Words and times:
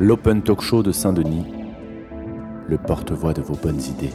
l'Open 0.00 0.42
Talk 0.42 0.60
Show 0.62 0.84
de 0.84 0.92
Saint-Denis, 0.92 1.44
le 2.68 2.78
porte-voix 2.78 3.32
de 3.32 3.42
vos 3.42 3.56
bonnes 3.56 3.80
idées. 3.80 4.12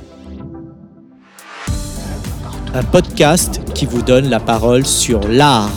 Un 2.73 2.83
podcast 2.83 3.62
qui 3.73 3.85
vous 3.85 4.01
donne 4.01 4.29
la 4.29 4.39
parole 4.39 4.85
sur 4.85 5.27
l'art. 5.27 5.69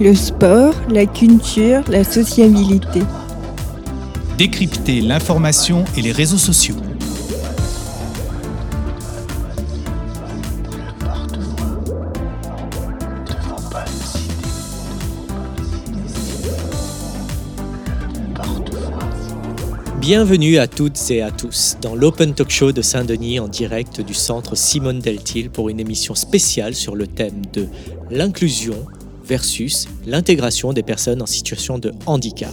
Le 0.00 0.14
sport, 0.14 0.74
la 0.90 1.06
culture, 1.06 1.82
la 1.88 2.02
sociabilité. 2.02 3.02
Décrypter 4.36 5.00
l'information 5.00 5.84
et 5.96 6.02
les 6.02 6.12
réseaux 6.12 6.38
sociaux. 6.38 6.76
Bienvenue 20.02 20.58
à 20.58 20.66
toutes 20.66 21.12
et 21.12 21.22
à 21.22 21.30
tous 21.30 21.76
dans 21.80 21.94
l'Open 21.94 22.34
Talk 22.34 22.50
Show 22.50 22.72
de 22.72 22.82
Saint-Denis 22.82 23.38
en 23.38 23.46
direct 23.46 24.00
du 24.00 24.14
centre 24.14 24.56
Simone 24.56 24.98
Deltil 24.98 25.48
pour 25.48 25.68
une 25.68 25.78
émission 25.78 26.16
spéciale 26.16 26.74
sur 26.74 26.96
le 26.96 27.06
thème 27.06 27.42
de 27.52 27.68
l'inclusion 28.10 28.84
versus 29.24 29.86
l'intégration 30.04 30.72
des 30.72 30.82
personnes 30.82 31.22
en 31.22 31.26
situation 31.26 31.78
de 31.78 31.92
handicap. 32.06 32.52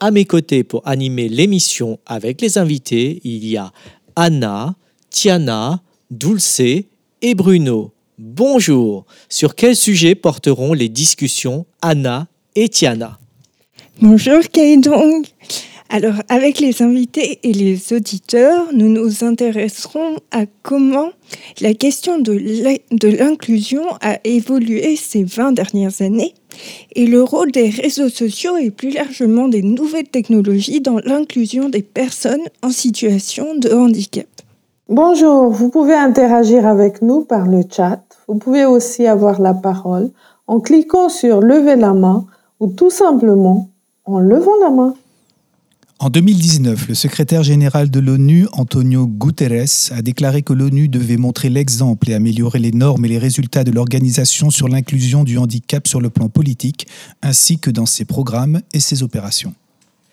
À 0.00 0.10
mes 0.10 0.24
côtés 0.24 0.64
pour 0.64 0.80
animer 0.88 1.28
l'émission 1.28 1.98
avec 2.06 2.40
les 2.40 2.56
invités, 2.56 3.20
il 3.24 3.46
y 3.46 3.58
a 3.58 3.72
Anna, 4.16 4.74
Tiana, 5.10 5.82
Dulce 6.10 6.62
et 7.20 7.34
Bruno. 7.34 7.92
Bonjour. 8.16 9.04
Sur 9.28 9.54
quel 9.54 9.76
sujet 9.76 10.14
porteront 10.14 10.72
les 10.72 10.88
discussions 10.88 11.66
Anna 11.82 12.26
et 12.54 12.70
Tiana? 12.70 13.18
Bonjour 14.00 14.40
Kaidong. 14.50 15.26
Alors, 15.92 16.22
avec 16.28 16.60
les 16.60 16.82
invités 16.82 17.40
et 17.42 17.52
les 17.52 17.92
auditeurs, 17.92 18.68
nous 18.72 18.88
nous 18.88 19.24
intéresserons 19.24 20.18
à 20.30 20.44
comment 20.62 21.08
la 21.60 21.74
question 21.74 22.20
de 22.20 23.08
l'inclusion 23.08 23.82
a 24.00 24.18
évolué 24.22 24.94
ces 24.94 25.24
20 25.24 25.50
dernières 25.50 26.00
années 26.00 26.32
et 26.94 27.06
le 27.06 27.24
rôle 27.24 27.50
des 27.50 27.70
réseaux 27.70 28.08
sociaux 28.08 28.56
et 28.56 28.70
plus 28.70 28.90
largement 28.90 29.48
des 29.48 29.62
nouvelles 29.62 30.08
technologies 30.08 30.80
dans 30.80 31.00
l'inclusion 31.00 31.68
des 31.68 31.82
personnes 31.82 32.46
en 32.62 32.70
situation 32.70 33.56
de 33.56 33.72
handicap. 33.72 34.28
Bonjour, 34.88 35.50
vous 35.50 35.70
pouvez 35.70 35.94
interagir 35.94 36.68
avec 36.68 37.02
nous 37.02 37.22
par 37.22 37.48
le 37.48 37.62
chat. 37.68 38.00
Vous 38.28 38.36
pouvez 38.36 38.64
aussi 38.64 39.08
avoir 39.08 39.40
la 39.40 39.54
parole 39.54 40.10
en 40.46 40.60
cliquant 40.60 41.08
sur 41.08 41.40
lever 41.40 41.74
la 41.74 41.94
main 41.94 42.26
ou 42.60 42.68
tout 42.68 42.90
simplement 42.90 43.70
en 44.04 44.20
levant 44.20 44.56
la 44.60 44.70
main. 44.70 44.94
En 46.02 46.08
2019, 46.08 46.88
le 46.88 46.94
secrétaire 46.94 47.42
général 47.42 47.90
de 47.90 48.00
l'ONU, 48.00 48.46
Antonio 48.52 49.06
Guterres, 49.06 49.90
a 49.90 50.00
déclaré 50.00 50.40
que 50.40 50.54
l'ONU 50.54 50.88
devait 50.88 51.18
montrer 51.18 51.50
l'exemple 51.50 52.08
et 52.10 52.14
améliorer 52.14 52.58
les 52.58 52.70
normes 52.70 53.04
et 53.04 53.08
les 53.08 53.18
résultats 53.18 53.64
de 53.64 53.70
l'organisation 53.70 54.48
sur 54.48 54.68
l'inclusion 54.68 55.24
du 55.24 55.36
handicap 55.36 55.86
sur 55.86 56.00
le 56.00 56.08
plan 56.08 56.30
politique, 56.30 56.86
ainsi 57.20 57.58
que 57.58 57.68
dans 57.68 57.84
ses 57.84 58.06
programmes 58.06 58.62
et 58.72 58.80
ses 58.80 59.02
opérations. 59.02 59.52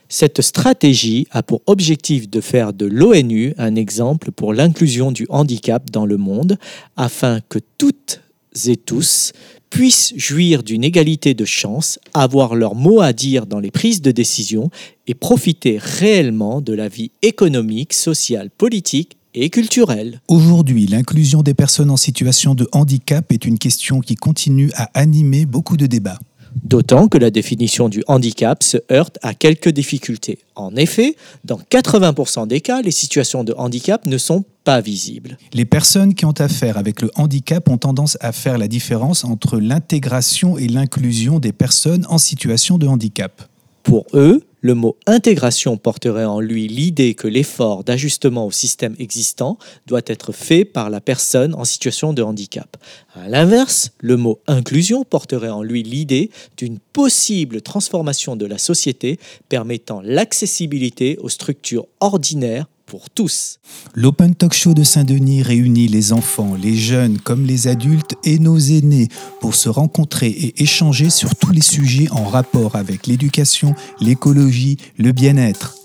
Cette 0.09 0.41
stratégie 0.41 1.25
a 1.31 1.41
pour 1.41 1.61
objectif 1.67 2.29
de 2.29 2.41
faire 2.41 2.73
de 2.73 2.85
l'ONU 2.85 3.53
un 3.57 3.75
exemple 3.75 4.33
pour 4.33 4.53
l'inclusion 4.53 5.13
du 5.13 5.25
handicap 5.29 5.89
dans 5.89 6.05
le 6.05 6.17
monde, 6.17 6.57
afin 6.97 7.39
que 7.47 7.59
toutes 7.77 8.19
et 8.65 8.75
tous 8.75 9.31
puissent 9.69 10.13
jouir 10.15 10.63
d'une 10.63 10.83
égalité 10.83 11.33
de 11.33 11.45
chance, 11.45 11.99
avoir 12.13 12.55
leur 12.55 12.75
mot 12.75 13.01
à 13.01 13.13
dire 13.13 13.45
dans 13.45 13.59
les 13.59 13.71
prises 13.71 14.01
de 14.01 14.11
décision 14.11 14.69
et 15.07 15.13
profiter 15.13 15.77
réellement 15.79 16.61
de 16.61 16.73
la 16.73 16.87
vie 16.87 17.11
économique, 17.21 17.93
sociale, 17.93 18.49
politique 18.49 19.17
et 19.33 19.49
culturelle. 19.49 20.21
Aujourd'hui, 20.27 20.87
l'inclusion 20.87 21.43
des 21.43 21.53
personnes 21.53 21.91
en 21.91 21.97
situation 21.97 22.55
de 22.55 22.67
handicap 22.71 23.31
est 23.31 23.45
une 23.45 23.59
question 23.59 23.99
qui 23.99 24.15
continue 24.15 24.71
à 24.75 24.89
animer 24.93 25.45
beaucoup 25.45 25.77
de 25.77 25.85
débats. 25.85 26.19
D'autant 26.63 27.07
que 27.07 27.17
la 27.17 27.29
définition 27.29 27.87
du 27.87 28.03
handicap 28.07 28.63
se 28.63 28.77
heurte 28.91 29.19
à 29.21 29.33
quelques 29.33 29.69
difficultés. 29.69 30.39
En 30.55 30.75
effet, 30.75 31.15
dans 31.43 31.59
80% 31.59 32.47
des 32.47 32.61
cas, 32.61 32.81
les 32.81 32.91
situations 32.91 33.43
de 33.43 33.53
handicap 33.57 34.05
ne 34.05 34.17
sont 34.17 34.43
pas 34.67 34.81
visibles. 34.81 35.37
Les 35.53 35.63
personnes 35.63 36.13
qui 36.13 36.25
ont 36.25 36.33
affaire 36.39 36.77
avec 36.77 37.01
le 37.01 37.09
handicap 37.15 37.69
ont 37.69 37.77
tendance 37.77 38.17
à 38.19 38.33
faire 38.33 38.57
la 38.57 38.67
différence 38.67 39.23
entre 39.23 39.61
l'intégration 39.61 40.57
et 40.57 40.67
l'inclusion 40.67 41.39
des 41.39 41.53
personnes 41.53 42.05
en 42.09 42.17
situation 42.17 42.77
de 42.77 42.85
handicap. 42.85 43.47
Pour 43.83 44.05
eux, 44.13 44.43
le 44.59 44.73
mot 44.73 44.97
intégration 45.05 45.77
porterait 45.77 46.25
en 46.25 46.41
lui 46.41 46.67
l'idée 46.67 47.13
que 47.13 47.29
l'effort 47.29 47.85
d'ajustement 47.85 48.45
au 48.45 48.51
système 48.51 48.93
existant 48.99 49.57
doit 49.85 50.01
être 50.05 50.33
fait 50.33 50.65
par 50.65 50.89
la 50.89 50.99
personne 50.99 51.55
en 51.55 51.63
situation 51.63 52.11
de 52.11 52.21
handicap. 52.21 52.75
À 53.15 53.29
l'inverse, 53.29 53.91
le 54.01 54.17
mot 54.17 54.41
inclusion 54.47 55.05
porterait 55.05 55.47
en 55.47 55.63
lui 55.63 55.81
l'idée 55.81 56.29
d'une 56.57 56.79
possible 56.79 57.61
transformation 57.61 58.35
de 58.35 58.45
la 58.45 58.57
société 58.57 59.17
permettant 59.47 60.01
l'accessibilité 60.03 61.17
aux 61.21 61.29
structures 61.29 61.87
ordinaires 62.01 62.67
pour 62.87 63.09
tous. 63.09 63.59
L'Open 63.93 64.33
Talk 64.33 64.53
Show 64.53 64.73
de 64.73 64.83
Saint-Denis 64.83 65.43
réunit 65.43 65.87
les 65.87 66.13
enfants, 66.13 66.55
les 66.55 66.75
jeunes 66.75 67.19
comme 67.19 67.45
les 67.45 67.67
adultes 67.67 68.15
et 68.23 68.39
nos 68.39 68.57
aînés 68.57 69.09
pour 69.41 69.55
se 69.55 69.69
rencontrer 69.69 70.29
et 70.29 70.63
échanger 70.63 71.09
sur 71.09 71.35
tous 71.35 71.51
les 71.51 71.61
sujets 71.61 72.09
en 72.11 72.23
rapport 72.23 72.75
avec 72.75 73.05
l'éducation, 73.05 73.75
l'écologie, 73.99 74.77
le 74.97 75.11
bien-être. 75.11 75.75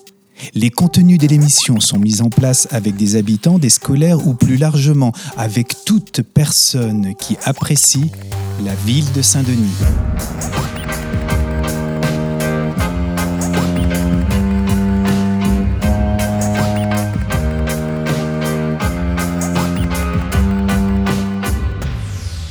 Les 0.54 0.70
contenus 0.70 1.18
de 1.18 1.26
l'émission 1.26 1.80
sont 1.80 1.98
mis 1.98 2.22
en 2.22 2.30
place 2.30 2.68
avec 2.70 2.96
des 2.96 3.16
habitants, 3.16 3.58
des 3.58 3.70
scolaires 3.70 4.26
ou 4.26 4.34
plus 4.34 4.56
largement 4.56 5.12
avec 5.36 5.74
toute 5.84 6.22
personne 6.22 7.14
qui 7.16 7.36
apprécie 7.44 8.10
la 8.64 8.74
ville 8.74 9.10
de 9.12 9.22
Saint-Denis. 9.22 10.81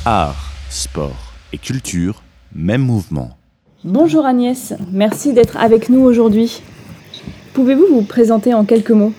Art, 0.04 0.50
sport 0.68 1.32
et 1.52 1.58
culture, 1.58 2.24
même 2.52 2.80
mouvement. 2.80 3.30
Bonjour 3.84 4.26
Agnès, 4.26 4.74
merci 4.90 5.32
d'être 5.32 5.56
avec 5.56 5.90
nous 5.90 6.00
aujourd'hui. 6.00 6.60
Pouvez-vous 7.54 7.86
vous 7.86 8.02
présenter 8.02 8.52
en 8.52 8.64
quelques 8.64 8.90
mots? 8.90 9.12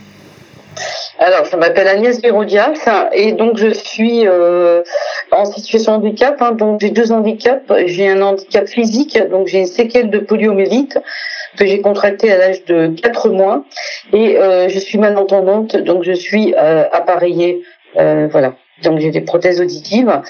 Alors, 1.20 1.46
je 1.46 1.56
m'appelle 1.56 1.88
Agnès 1.88 2.22
Vérodias 2.22 2.74
et 3.14 3.32
donc 3.32 3.56
je 3.56 3.74
suis 3.74 4.28
euh, 4.28 4.84
en 5.32 5.46
situation 5.46 5.94
de 5.94 5.98
handicap. 6.00 6.42
Hein, 6.42 6.52
donc 6.52 6.82
j'ai 6.82 6.90
deux 6.90 7.14
handicaps. 7.14 7.72
J'ai 7.86 8.10
un 8.10 8.22
handicap 8.22 8.68
physique, 8.68 9.18
donc 9.32 9.48
j'ai 9.48 9.60
une 9.60 9.68
séquelle 9.68 10.10
de 10.10 10.20
poliomyélite 10.20 11.00
que 11.58 11.66
j'ai 11.66 11.80
contracté 11.80 12.30
à 12.30 12.38
l'âge 12.38 12.66
de 12.66 12.88
4 12.88 13.30
mois 13.30 13.64
et 14.12 14.38
euh, 14.38 14.68
je 14.68 14.80
suis 14.80 14.98
malentendante, 14.98 15.78
donc 15.78 16.04
je 16.04 16.12
suis 16.12 16.54
euh, 16.58 16.84
appareillée. 16.92 17.64
voilà 17.96 18.56
donc 18.82 19.00
j'ai 19.00 19.12
des 19.12 19.22
prothèses 19.22 19.62
auditives. 19.62 20.22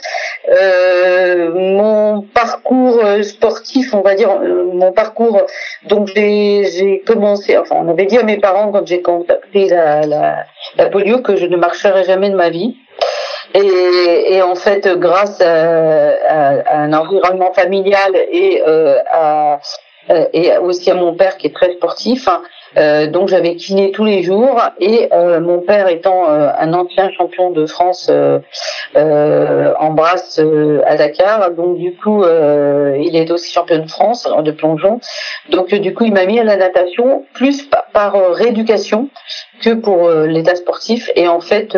Euh, 0.51 1.51
mon 1.53 2.21
parcours 2.21 2.99
euh, 3.03 3.23
sportif, 3.23 3.93
on 3.93 4.01
va 4.01 4.15
dire, 4.15 4.31
euh, 4.31 4.65
mon 4.73 4.91
parcours, 4.91 5.41
donc 5.85 6.09
j'ai 6.13 7.01
commencé, 7.05 7.57
enfin 7.57 7.75
on 7.79 7.89
avait 7.89 8.05
dit 8.05 8.17
à 8.17 8.23
mes 8.23 8.37
parents 8.37 8.71
quand 8.71 8.85
j'ai 8.85 9.01
contacté 9.01 9.69
la, 9.69 10.05
la, 10.05 10.45
la, 10.77 10.89
polio 10.89 11.19
que 11.19 11.35
je 11.35 11.45
ne 11.45 11.55
marcherais 11.55 12.03
jamais 12.03 12.29
de 12.29 12.35
ma 12.35 12.49
vie. 12.49 12.75
Et, 13.53 14.33
et 14.33 14.41
en 14.41 14.55
fait, 14.55 14.87
grâce 14.97 15.39
à, 15.39 16.09
à, 16.27 16.77
un 16.79 16.91
environnement 16.91 17.53
familial 17.53 18.15
et 18.31 18.61
à 19.11 19.59
et 20.33 20.57
aussi 20.57 20.91
à 20.91 20.95
mon 20.95 21.15
père 21.15 21.37
qui 21.37 21.47
est 21.47 21.55
très 21.55 21.71
sportif, 21.73 22.27
hein, 22.27 22.41
euh, 22.77 23.07
donc 23.07 23.29
j'avais 23.29 23.55
kiné 23.55 23.91
tous 23.91 24.05
les 24.05 24.23
jours 24.23 24.61
et 24.79 25.09
euh, 25.13 25.39
mon 25.39 25.59
père 25.59 25.87
étant 25.87 26.29
euh, 26.29 26.49
un 26.57 26.73
ancien 26.73 27.11
champion 27.11 27.51
de 27.51 27.65
France 27.65 28.09
en 28.95 29.89
brasse 29.91 30.39
à 30.85 30.95
Dakar, 30.95 31.51
donc 31.51 31.77
du 31.77 31.95
coup 31.95 32.23
il 32.23 33.15
est 33.15 33.31
aussi 33.31 33.51
champion 33.51 33.79
de 33.79 33.89
France 33.89 34.27
de 34.43 34.51
plongeon. 34.51 34.99
Donc 35.49 35.73
du 35.73 35.93
coup 35.93 36.05
il 36.05 36.13
m'a 36.13 36.25
mis 36.25 36.39
à 36.39 36.43
la 36.43 36.55
natation 36.55 37.25
plus 37.33 37.67
par, 37.93 38.13
rééducation 38.33 39.09
que 39.61 39.73
pour 39.73 40.09
l'état 40.09 40.55
sportif 40.55 41.09
et 41.15 41.27
en 41.27 41.39
fait 41.39 41.77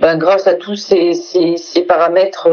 ben, 0.00 0.16
grâce 0.16 0.46
à 0.46 0.54
tous 0.54 0.76
ces, 0.76 1.12
paramètres 1.88 2.48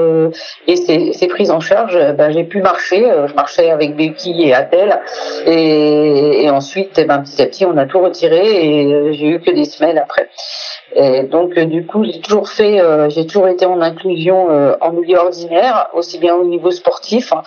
et 0.67 0.75
ces, 0.75 1.27
prises 1.27 1.51
en 1.51 1.59
charge, 1.59 1.97
ben, 2.13 2.31
j'ai 2.31 2.43
pu 2.43 2.61
marcher. 2.61 3.05
je 3.27 3.33
marchais 3.33 3.69
avec 3.69 3.95
béquilles 3.95 4.49
et 4.49 4.53
attelles 4.53 4.99
et, 5.45 6.43
et 6.43 6.49
ensuite 6.49 7.05
ben, 7.07 7.19
petit 7.19 7.41
à 7.41 7.45
petit 7.45 7.62
on 7.65 7.77
a 7.77 7.85
tout 7.85 7.99
retiré 7.99 8.39
et 8.39 9.13
j'ai 9.13 9.27
eu 9.27 9.39
que 9.39 9.51
des 9.51 9.65
semaines 9.65 9.97
après. 9.97 10.29
Et 10.95 11.23
donc 11.23 11.57
du 11.57 11.85
coup, 11.85 12.03
j'ai 12.03 12.19
toujours 12.19 12.49
fait, 12.49 12.81
j'ai 13.09 13.25
toujours 13.25 13.47
été 13.47 13.65
en 13.65 13.81
inclusion 13.81 14.47
en 14.79 14.91
milieu 14.91 15.17
ordinaire, 15.17 15.89
aussi 15.93 16.19
bien 16.19 16.35
au 16.35 16.45
niveau 16.45 16.71
sportif, 16.71 17.33
hein. 17.33 17.43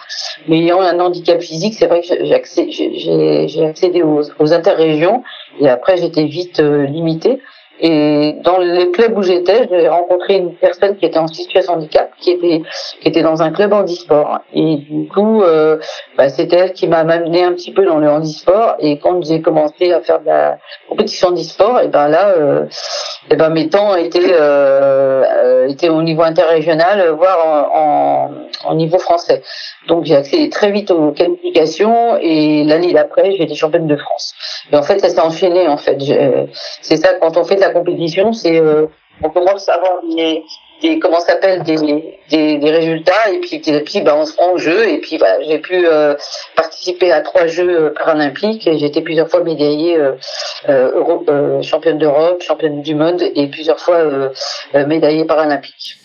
mais 0.48 0.58
ayant 0.58 0.80
un 0.80 0.98
handicap 0.98 1.40
physique, 1.40 1.74
c'est 1.78 1.86
vrai 1.86 2.00
que 2.00 2.24
j'ai 2.24 3.64
accédé 3.64 4.02
aux 4.02 4.52
interrégions 4.52 5.22
et 5.60 5.68
après 5.68 5.96
j'étais 5.96 6.24
vite 6.24 6.58
limitée. 6.60 7.40
Et 7.81 8.37
dans 8.43 8.58
le 8.58 8.87
club 8.93 9.19
où 9.19 9.23
j'étais, 9.23 9.69
j'ai 9.70 9.88
rencontré 9.88 10.37
une 10.37 10.55
personne 10.55 10.96
qui 10.96 11.05
était 11.05 11.19
en 11.19 11.26
situation 11.26 11.75
de 11.75 11.78
handicap, 11.78 12.11
qui 12.19 12.31
était 12.31 12.62
qui 13.00 13.08
était 13.08 13.23
dans 13.23 13.43
un 13.43 13.50
club 13.50 13.73
handisport. 13.73 14.38
Et 14.55 14.76
du 14.76 15.08
coup, 15.08 15.43
euh, 15.43 15.78
bah, 16.17 16.28
c'était 16.28 16.56
elle 16.56 16.73
qui 16.73 16.87
m'a 16.87 16.99
amené 16.99 17.44
un 17.44 17.52
petit 17.52 17.73
peu 17.73 17.84
dans 17.84 17.99
le 17.99 18.08
handisport. 18.08 18.76
Et 18.78 18.99
quand 18.99 19.23
j'ai 19.25 19.43
commencé 19.43 19.93
à 19.93 20.00
faire 20.00 20.20
de 20.20 20.26
la 20.26 20.58
compétition 20.88 21.28
handisport, 21.28 21.81
et 21.81 21.88
ben 21.88 22.08
là, 22.08 22.28
euh, 22.38 22.64
et 23.31 23.37
ben 23.37 23.50
mes 23.50 23.69
temps 23.69 23.94
étaient 23.96 24.34
euh, 24.40 25.69
étaient 25.69 25.90
au 25.90 26.02
niveau 26.02 26.23
interrégional, 26.23 27.11
voire 27.11 27.46
en, 27.46 28.31
en, 28.69 28.70
en 28.70 28.75
niveau 28.75 28.99
français. 28.99 29.43
Donc 29.87 30.05
j'ai 30.05 30.17
accédé 30.17 30.49
très 30.49 30.70
vite 30.70 30.90
aux 30.90 31.12
qualifications 31.12 32.17
et 32.20 32.64
l'année 32.64 32.93
d'après, 32.93 33.32
j'ai 33.32 33.43
été 33.43 33.55
championne 33.55 33.87
de 33.87 33.96
France. 33.96 34.34
Et 34.73 34.76
en 34.76 34.82
fait, 34.82 34.99
ça 35.00 35.08
s'est 35.11 35.20
enchaîné. 35.20 35.69
En 35.69 35.76
fait, 35.76 35.99
c'est 36.81 36.96
ça 36.96 37.14
quand 37.20 37.37
on 37.37 37.44
fait 37.44 37.56
compétition, 37.70 38.32
c'est 38.32 38.60
euh, 38.60 38.86
on 39.22 39.30
commence 39.30 39.68
à 39.68 39.74
avoir 39.74 40.00
des, 40.02 40.98
comment 40.98 41.20
s'appelle 41.20 41.62
des, 41.62 41.76
des, 42.28 42.70
résultats 42.70 43.30
et 43.32 43.38
puis 43.40 43.58
petit 43.58 43.74
à 43.74 43.80
petit, 43.80 44.02
bah, 44.02 44.14
on 44.16 44.26
se 44.26 44.34
prend 44.34 44.52
au 44.52 44.58
jeu 44.58 44.88
et 44.88 44.98
puis 44.98 45.16
voilà, 45.16 45.40
j'ai 45.42 45.58
pu 45.58 45.86
euh, 45.86 46.14
participer 46.54 47.12
à 47.12 47.22
trois 47.22 47.46
Jeux 47.46 47.86
euh, 47.86 47.90
paralympiques 47.90 48.66
et 48.66 48.78
j'ai 48.78 48.86
été 48.86 49.00
plusieurs 49.00 49.28
fois 49.28 49.42
médaillée 49.42 49.98
championne 51.62 51.98
d'Europe, 51.98 52.42
championne 52.42 52.82
du 52.82 52.94
monde 52.94 53.22
et 53.22 53.46
plusieurs 53.48 53.80
fois 53.80 54.02
médaillée 54.74 55.24
paralympique. 55.24 55.98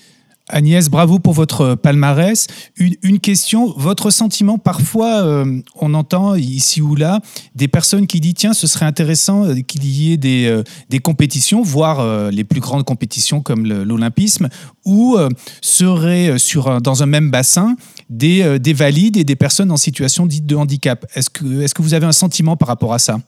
Agnès, 0.52 0.90
bravo 0.90 1.20
pour 1.20 1.34
votre 1.34 1.76
palmarès. 1.76 2.48
Une, 2.78 3.20
question, 3.20 3.74
votre 3.78 4.10
sentiment, 4.10 4.58
parfois 4.58 5.24
euh, 5.24 5.62
on 5.76 5.94
entend 5.94 6.36
ici 6.36 6.82
ou 6.82 6.96
là 6.96 7.20
des 7.56 7.68
personnes 7.68 8.08
qui 8.08 8.20
disent 8.20 8.36
tiens, 8.36 8.54
ce 8.54 8.68
serait 8.68 8.86
intéressant 8.86 9.46
euh, 9.46 9.56
qu'il 9.62 9.86
y 9.86 10.14
ait 10.14 10.18
des, 10.18 10.46
euh, 10.46 10.64
des 10.90 11.00
compétitions, 11.00 11.62
voire 11.62 12.32
les 12.32 12.44
plus 12.44 12.60
grandes 12.60 12.84
compétitions 12.84 13.42
comme 13.42 13.66
l'Olympisme, 13.66 14.50
où 14.86 15.18
seraient 15.62 16.38
sur 16.38 16.82
dans 16.82 17.04
un 17.04 17.06
même 17.06 17.32
bassin 17.32 17.76
des, 18.10 18.60
des 18.60 18.74
valides 18.74 19.18
et 19.18 19.24
des 19.24 19.36
personnes 19.36 19.72
en 19.72 19.78
situation 19.78 20.26
dite 20.26 20.46
de 20.46 20.56
handicap. 20.56 21.06
Est-ce 21.16 21.30
que, 21.30 21.62
est 21.62 21.68
-ce 21.68 21.74
que 21.74 21.82
vous 21.82 21.94
avez 21.94 22.06
un 22.06 22.12
sentiment 22.12 22.58
par 22.58 22.68
rapport 22.68 22.94
à 22.94 23.00
ça? 23.00 23.20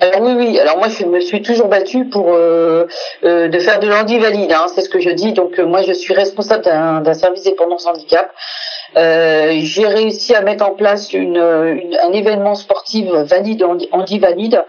Alors 0.00 0.20
oui, 0.22 0.32
oui. 0.36 0.58
Alors 0.58 0.78
moi, 0.78 0.88
je 0.88 1.04
me 1.04 1.20
suis 1.20 1.42
toujours 1.42 1.68
battue 1.68 2.04
pour 2.04 2.32
euh, 2.32 2.86
euh, 3.24 3.48
de 3.48 3.58
faire 3.58 3.80
de 3.80 3.88
l'handi 3.88 4.18
valide. 4.18 4.52
Hein, 4.52 4.66
c'est 4.74 4.82
ce 4.82 4.88
que 4.88 5.00
je 5.00 5.10
dis. 5.10 5.32
Donc 5.32 5.58
euh, 5.58 5.66
moi, 5.66 5.82
je 5.82 5.92
suis 5.92 6.14
responsable 6.14 6.64
d'un 6.64 7.14
service 7.14 7.42
dépendance 7.42 7.86
handicap. 7.86 8.32
Euh, 8.96 9.52
j'ai 9.60 9.86
réussi 9.86 10.34
à 10.34 10.40
mettre 10.40 10.66
en 10.66 10.70
place 10.70 11.12
une, 11.12 11.38
un 11.38 12.12
événement 12.12 12.54
sportif 12.54 13.06
valide, 13.10 13.64
handi-valide, 13.92 14.64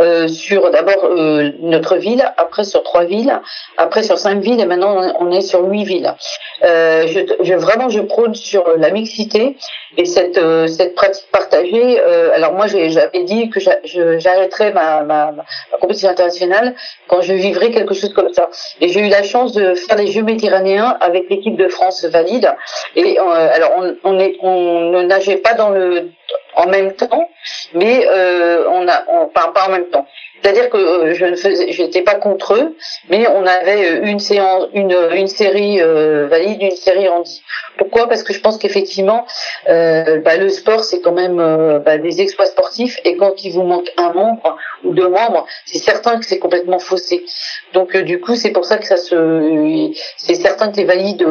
euh, 0.00 0.28
sur 0.28 0.70
d'abord 0.70 1.04
euh, 1.04 1.50
notre 1.60 1.96
ville, 1.96 2.24
après 2.36 2.64
sur 2.64 2.82
trois 2.82 3.04
villes, 3.04 3.40
après 3.76 4.02
sur 4.02 4.18
cinq 4.18 4.40
villes, 4.40 4.60
et 4.60 4.66
maintenant 4.66 5.14
on 5.18 5.30
est 5.32 5.40
sur 5.40 5.64
huit 5.64 5.84
villes. 5.84 6.14
Euh, 6.62 7.06
je, 7.08 7.20
je, 7.42 7.54
vraiment, 7.54 7.88
je 7.88 8.00
prône 8.00 8.34
sur 8.34 8.64
la 8.76 8.90
mixité 8.90 9.56
et 9.96 10.04
cette, 10.04 10.40
cette 10.68 10.94
pratique 10.94 11.26
partagée. 11.32 12.00
alors 12.34 12.52
moi, 12.52 12.66
j'avais 12.66 13.24
dit 13.24 13.50
que 13.50 13.60
j'arrêterais 13.60 14.72
ma, 14.74 15.02
ma, 15.02 15.32
ma, 15.32 15.44
compétition 15.80 16.10
internationale 16.10 16.74
quand 17.08 17.22
je 17.22 17.32
vivrais 17.32 17.70
quelque 17.70 17.94
chose 17.94 18.12
comme 18.12 18.32
ça. 18.32 18.50
Et 18.80 18.88
j'ai 18.88 19.00
eu 19.00 19.08
la 19.08 19.22
chance 19.22 19.52
de 19.52 19.74
faire 19.74 19.96
les 19.96 20.08
Jeux 20.08 20.22
méditerranéens 20.22 20.96
avec 21.00 21.30
l'équipe 21.30 21.56
de 21.56 21.68
France 21.68 22.04
valide. 22.04 22.54
Et 22.96 23.18
alors 23.18 23.72
on, 23.78 23.96
on, 24.04 24.18
est, 24.18 24.36
on 24.40 24.90
ne 24.90 25.02
nageait 25.02 25.36
pas 25.36 25.54
dans 25.54 25.70
le 25.70 26.10
en 26.56 26.66
même 26.66 26.92
temps, 26.94 27.28
mais 27.74 28.06
euh, 28.08 28.64
on 28.70 28.86
a, 28.88 29.04
on, 29.08 29.26
pas, 29.28 29.52
pas 29.54 29.66
en 29.68 29.70
même 29.70 29.86
temps. 29.86 30.06
C'est-à-dire 30.42 30.68
que 30.68 30.76
euh, 30.76 31.14
je 31.14 31.24
ne 31.24 31.36
faisais, 31.36 31.72
j'étais 31.72 32.02
pas 32.02 32.16
contre 32.16 32.54
eux, 32.54 32.76
mais 33.08 33.26
on 33.28 33.46
avait 33.46 33.92
euh, 33.92 34.04
une 34.04 34.18
séance, 34.18 34.66
une, 34.74 34.94
une 35.14 35.26
série 35.26 35.80
euh, 35.80 36.26
valide, 36.28 36.60
une 36.60 36.76
série 36.76 37.08
handi. 37.08 37.42
Pourquoi? 37.78 38.08
Parce 38.08 38.22
que 38.22 38.34
je 38.34 38.40
pense 38.40 38.58
qu'effectivement, 38.58 39.24
euh, 39.70 40.20
bah, 40.20 40.36
le 40.36 40.50
sport 40.50 40.84
c'est 40.84 41.00
quand 41.00 41.12
même 41.12 41.38
bah, 41.84 41.96
des 41.96 42.20
exploits 42.20 42.46
sportifs, 42.46 43.00
et 43.04 43.16
quand 43.16 43.42
il 43.42 43.52
vous 43.52 43.62
manque 43.62 43.90
un 43.96 44.12
membre 44.12 44.58
ou 44.84 44.92
deux 44.92 45.08
membres, 45.08 45.46
c'est 45.64 45.78
certain 45.78 46.18
que 46.18 46.26
c'est 46.26 46.38
complètement 46.38 46.78
faussé. 46.78 47.24
Donc 47.72 47.96
du 47.96 48.20
coup, 48.20 48.36
c'est 48.36 48.50
pour 48.50 48.66
ça 48.66 48.76
que 48.76 48.86
ça 48.86 48.98
se, 48.98 49.90
c'est 50.18 50.34
certain 50.34 50.70
que 50.70 50.76
les 50.76 50.84
valides, 50.84 51.24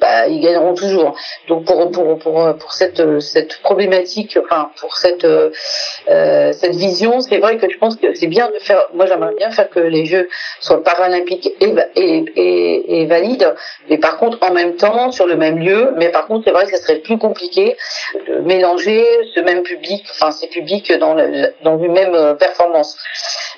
bah, 0.00 0.26
ils 0.28 0.40
gagneront 0.40 0.74
toujours. 0.74 1.14
Donc 1.48 1.66
pour 1.66 1.90
pour 1.90 2.18
pour 2.18 2.56
pour 2.56 2.72
cette 2.72 3.20
cette 3.20 3.60
problématique, 3.60 4.31
enfin 4.38 4.70
pour 4.80 4.96
cette 4.96 5.26
cette 6.06 6.74
vision, 6.74 7.20
c'est 7.20 7.38
vrai 7.38 7.56
que 7.58 7.70
je 7.70 7.78
pense 7.78 7.96
que 7.96 8.14
c'est 8.14 8.26
bien 8.26 8.48
de 8.48 8.58
faire. 8.58 8.86
Moi, 8.94 9.06
j'aimerais 9.06 9.34
bien 9.34 9.50
faire 9.50 9.68
que 9.68 9.80
les 9.80 10.06
Jeux 10.06 10.28
soient 10.60 10.82
paralympiques 10.82 11.52
et, 11.60 11.74
et, 12.36 13.06
valides, 13.06 13.54
mais 13.88 13.98
par 13.98 14.18
contre, 14.18 14.38
en 14.42 14.52
même 14.52 14.76
temps, 14.76 15.12
sur 15.12 15.26
le 15.26 15.36
même 15.36 15.58
lieu. 15.58 15.92
Mais 15.96 16.10
par 16.10 16.26
contre, 16.26 16.44
c'est 16.44 16.52
vrai 16.52 16.66
que 16.66 16.76
ce 16.76 16.82
serait 16.82 17.00
plus 17.00 17.18
compliqué 17.18 17.76
de 18.28 18.38
mélanger 18.38 19.04
ce 19.34 19.40
même 19.40 19.62
public, 19.62 20.04
enfin 20.10 20.30
ces 20.30 20.48
publics 20.48 20.92
dans, 20.98 21.16
dans 21.62 21.78
une 21.78 21.92
même 21.92 22.14
euh, 22.14 22.34
performance. 22.34 22.96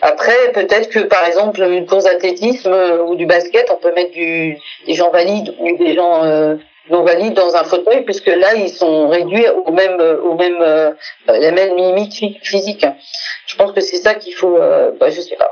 Après, 0.03 0.53
peut-être 0.53 0.89
que 0.91 1.01
par 1.01 1.25
exemple, 1.27 1.63
une 1.63 1.87
course 1.87 2.05
d'athlétisme 2.05 2.73
euh, 2.73 3.03
ou 3.03 3.15
du 3.15 3.27
basket, 3.27 3.71
on 3.71 3.77
peut 3.77 3.93
mettre 3.93 4.13
des 4.13 4.59
gens 4.89 5.11
valides 5.11 5.55
ou 5.59 5.77
des 5.77 5.95
gens 5.95 6.25
euh, 6.25 6.57
non 6.91 7.03
valides 7.03 7.35
dans 7.35 7.55
un 7.55 7.65
fauteuil, 7.65 8.05
puisque 8.05 8.27
là, 8.27 8.55
ils 8.55 8.69
sont 8.69 9.09
réduits 9.09 9.47
au 9.49 9.71
même, 9.73 10.01
au 10.01 10.35
même, 10.35 10.59
euh, 10.61 10.91
la 11.27 11.51
même 11.51 11.77
limite 11.77 12.15
physique. 12.43 12.87
Je 13.55 13.59
pense 13.59 13.71
que 13.71 13.81
c'est 13.81 13.99
ça 13.99 14.15
qu'il 14.15 14.35
faut, 14.35 14.57
euh, 14.57 14.91
bah, 14.99 15.11
je 15.11 15.21
sais 15.21 15.37
pas. 15.37 15.51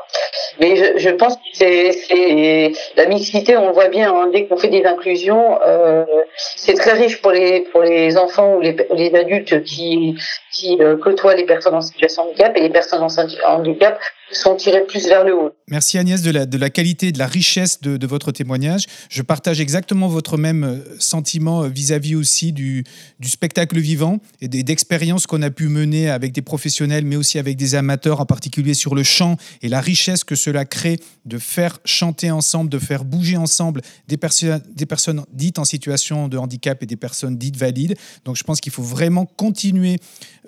Mais 0.61 0.99
je, 0.99 1.11
pense 1.11 1.37
que 1.37 1.41
c'est, 1.55 2.73
la 2.97 3.07
mixité, 3.07 3.57
on 3.57 3.71
voit 3.71 3.89
bien, 3.89 4.13
hein, 4.13 4.29
dès 4.33 4.47
qu'on 4.47 4.57
fait 4.57 4.69
des 4.69 4.85
inclusions, 4.85 5.61
euh, 5.65 6.05
c'est 6.57 6.75
très 6.75 6.95
riche 6.95 7.23
pour 7.23 7.31
les, 7.31 7.61
pour 7.73 7.83
les 7.83 8.17
enfants 8.17 8.57
ou 8.57 8.61
les, 8.61 8.77
les 8.95 9.15
adultes 9.15 9.63
qui, 9.63 10.17
qui 10.53 10.77
euh, 10.81 10.97
côtoient 10.97 11.35
les 11.35 11.45
personnes 11.45 11.75
en 11.75 11.81
situation 11.81 12.25
de 12.25 12.29
handicap 12.31 12.57
et 12.57 12.61
les 12.61 12.71
personnes 12.71 13.03
en 13.03 13.55
handicap 13.55 13.99
sont 14.33 14.57
tirés 14.57 14.85
plus 14.87 15.07
vers 15.07 15.25
le 15.25 15.35
haut. 15.35 15.53
Merci 15.69 15.99
Agnès 15.99 16.23
de 16.23 16.31
la, 16.31 16.47
de 16.47 16.57
la 16.57 16.71
qualité, 16.71 17.13
de 17.13 17.19
la 17.19 17.27
richesse 17.27 17.81
de, 17.83 17.97
de 17.99 18.07
votre 18.07 18.33
témoignage. 18.33 18.87
Je 19.11 19.23
partage 19.23 19.61
exactement 19.61 20.09
votre 20.09 20.39
même 20.39 20.65
euh, 20.65 20.97
sentiment 20.99 21.63
vis-à-vis 21.63 22.15
aussi 22.15 22.53
du, 22.53 22.85
du, 23.21 23.29
spectacle 23.29 23.79
vivant 23.79 24.19
et 24.41 24.49
d'expériences 24.49 25.27
qu'on 25.27 25.43
a 25.43 25.51
pu 25.51 25.69
mener 25.69 26.11
avec 26.11 26.33
des 26.33 26.43
professionnels, 26.43 27.05
mais 27.05 27.17
aussi 27.17 27.39
avec 27.39 27.57
des 27.57 27.75
amateurs, 27.75 27.92
en 28.21 28.27
particulier 28.27 28.75
sur 28.75 28.95
le 28.95 29.03
chant 29.03 29.37
et 29.63 29.69
la 29.69 29.81
richesse 29.81 30.25
que 30.25 30.35
cela 30.35 30.65
crée 30.65 30.99
de 31.25 31.39
faire 31.39 31.79
chanter 31.85 32.31
ensemble, 32.31 32.71
de 32.71 32.79
faire 32.79 33.05
bouger 33.05 33.37
ensemble 33.37 33.83
des, 34.09 34.19
des 34.75 34.87
personnes 34.87 35.25
dites 35.33 35.59
en 35.59 35.65
situation 35.65 36.29
de 36.29 36.37
handicap 36.37 36.83
et 36.83 36.87
des 36.87 36.97
personnes 36.97 37.37
dites 37.37 37.57
valides. 37.57 37.97
Donc 38.25 38.37
je 38.37 38.43
pense 38.43 38.61
qu'il 38.61 38.73
faut 38.73 38.83
vraiment 38.83 39.27
continuer 39.27 39.99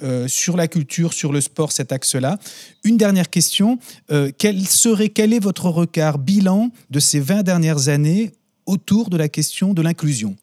euh, 0.03 0.27
sur 0.29 0.57
la 0.57 0.69
culture, 0.69 1.13
sur 1.13 1.33
le 1.33 1.41
sport, 1.41 1.73
cet 1.73 1.93
axe-là. 1.93 2.39
Une 2.83 2.97
dernière 2.97 3.31
question, 3.31 3.79
euh, 4.11 4.31
quel, 4.37 4.67
serait, 4.67 5.09
quel 5.09 5.33
est 5.33 5.39
votre 5.39 5.69
regard 5.69 6.19
bilan 6.19 6.71
de 6.91 7.01
ces 7.01 7.21
20 7.21 7.43
dernières 7.43 7.89
années 7.89 8.33
autour 8.67 9.11
de 9.11 9.17
la 9.17 9.29
question 9.29 9.75
de 9.75 9.83
l'inclusion? 9.83 10.37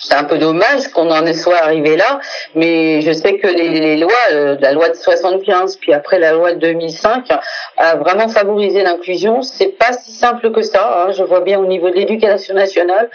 C'est 0.00 0.14
un 0.14 0.24
peu 0.24 0.38
dommage 0.38 0.88
qu'on 0.88 1.10
en 1.10 1.32
soit 1.34 1.56
arrivé 1.56 1.96
là, 1.96 2.20
mais 2.54 3.00
je 3.00 3.12
sais 3.12 3.38
que 3.38 3.46
les, 3.46 3.96
lois, 3.96 4.12
euh, 4.32 4.56
la 4.60 4.72
loi 4.72 4.88
de 4.88 4.94
75, 4.94 5.76
puis 5.76 5.92
après 5.92 6.18
la 6.18 6.32
loi 6.32 6.52
de 6.52 6.58
2005, 6.58 7.28
a 7.76 7.96
vraiment 7.96 8.28
favorisé 8.28 8.82
l'inclusion. 8.82 9.42
C'est 9.42 9.78
pas 9.78 9.92
si 9.92 10.12
simple 10.12 10.52
que 10.52 10.62
ça. 10.62 11.04
Hein. 11.06 11.12
Je 11.12 11.22
vois 11.22 11.40
bien 11.40 11.58
au 11.58 11.66
niveau 11.66 11.90
de 11.90 11.94
l'éducation 11.94 12.54
nationale, 12.54 13.08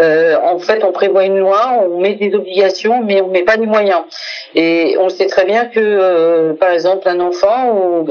euh, 0.00 0.36
en 0.42 0.58
fait, 0.58 0.84
on 0.84 0.92
prévoit 0.92 1.24
une 1.24 1.38
loi, 1.38 1.80
on 1.82 2.00
met 2.00 2.14
des 2.14 2.34
obligations, 2.34 3.02
mais 3.02 3.20
on 3.20 3.28
met 3.28 3.42
pas 3.42 3.56
des 3.56 3.66
moyens. 3.66 4.02
Et 4.54 4.96
on 4.98 5.08
sait 5.08 5.26
très 5.26 5.44
bien 5.44 5.66
que, 5.66 5.80
euh, 5.80 6.54
par 6.54 6.70
exemple, 6.70 7.08
un 7.08 7.20
enfant 7.20 7.70
ou 7.72 8.08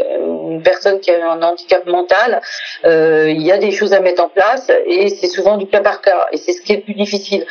une 0.50 0.62
personne 0.64 1.00
qui 1.00 1.12
a 1.12 1.32
un 1.32 1.42
handicap 1.42 1.86
mental, 1.86 2.42
euh, 2.86 3.30
il 3.30 3.42
y 3.42 3.52
a 3.52 3.58
des 3.58 3.72
choses 3.72 3.94
à 3.94 4.00
mettre 4.00 4.24
en 4.24 4.30
place, 4.30 4.72
et 4.86 5.10
c'est 5.10 5.28
souvent 5.28 5.58
du 5.58 5.68
cas 5.68 5.82
par 5.82 6.02
cas, 6.02 6.28
et 6.32 6.38
c'est 6.38 6.54
ce 6.54 6.62
qui 6.62 6.74
est 6.74 6.78
le 6.78 6.82
plus 6.84 6.94
difficile. 6.94 7.46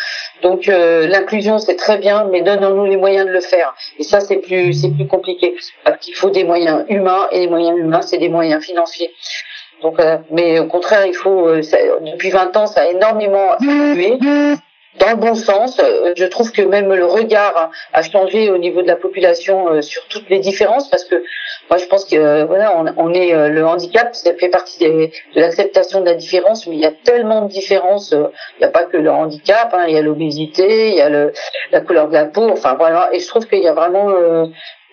Donc 0.55 0.69
euh, 0.69 1.09
l'inclusion 1.09 1.59
c'est 1.59 1.75
très 1.75 1.99
bien, 1.99 2.29
mais 2.31 2.41
donnons-nous 2.41 2.85
les 2.85 2.97
moyens 2.97 3.27
de 3.27 3.33
le 3.33 3.41
faire. 3.41 3.75
Et 3.99 4.05
ça 4.05 4.21
c'est 4.21 4.37
plus 4.37 4.73
c'est 4.73 4.91
plus 4.91 5.09
compliqué 5.09 5.57
parce 5.83 5.99
qu'il 5.99 6.15
faut 6.15 6.31
des 6.31 6.45
moyens 6.45 6.85
humains 6.89 7.27
et 7.33 7.41
les 7.41 7.49
moyens 7.49 7.77
humains 7.77 8.03
c'est 8.03 8.19
des 8.19 8.29
moyens 8.29 8.63
financiers. 8.63 9.11
Donc, 9.83 9.99
euh, 9.99 10.19
mais 10.31 10.61
au 10.61 10.67
contraire, 10.67 11.05
il 11.07 11.15
faut. 11.15 11.49
Euh, 11.49 11.61
depuis 12.01 12.31
20 12.31 12.57
ans, 12.57 12.67
ça 12.67 12.83
a 12.83 12.87
énormément 12.87 13.59
évolué. 13.59 14.19
Dans 14.99 15.11
le 15.11 15.17
bon 15.17 15.35
sens. 15.35 15.79
Euh, 15.79 16.13
je 16.17 16.25
trouve 16.25 16.53
que 16.53 16.63
même 16.63 16.93
le 16.93 17.07
regard 17.07 17.71
a 17.93 18.03
changé 18.03 18.51
au 18.51 18.59
niveau 18.59 18.83
de 18.83 18.87
la 18.87 18.97
population 18.97 19.69
euh, 19.69 19.83
sur 19.83 20.07
toutes 20.09 20.29
les 20.31 20.39
différences, 20.39 20.89
parce 20.89 21.05
que 21.05 21.17
moi 21.71 21.79
je 21.79 21.87
pense 21.87 22.05
que 22.05 22.45
voilà, 22.45 22.77
on, 22.97 23.13
est 23.13 23.33
le 23.49 23.67
handicap, 23.67 24.15
ça 24.15 24.35
fait 24.35 24.49
partie 24.49 24.79
de 24.85 25.11
l'acceptation 25.35 26.01
de 26.01 26.07
la 26.07 26.15
différence, 26.15 26.67
mais 26.67 26.77
il 26.77 26.81
y 26.81 26.87
a 26.87 26.93
tellement 26.93 27.43
de 27.43 27.49
différences. 27.49 28.13
Il 28.13 28.61
n'y 28.61 28.67
a 28.67 28.71
pas 28.71 28.85
que 28.85 28.97
le 28.97 29.11
handicap, 29.11 29.73
hein, 29.73 29.85
il 29.89 29.95
y 29.95 29.99
a 29.99 30.03
l'obésité, 30.03 30.89
il 30.89 30.95
y 30.95 31.01
a 31.01 31.09
le, 31.09 31.33
la 31.73 31.81
couleur 31.81 32.09
de 32.09 32.15
la 32.15 32.27
peau, 32.27 32.49
enfin 32.51 32.75
voilà. 32.75 33.09
Et 33.13 33.19
je 33.19 33.29
trouve 33.29 33.47
qu'il 33.47 33.63
y 33.63 33.69
a 33.69 33.73
vraiment 33.73 34.09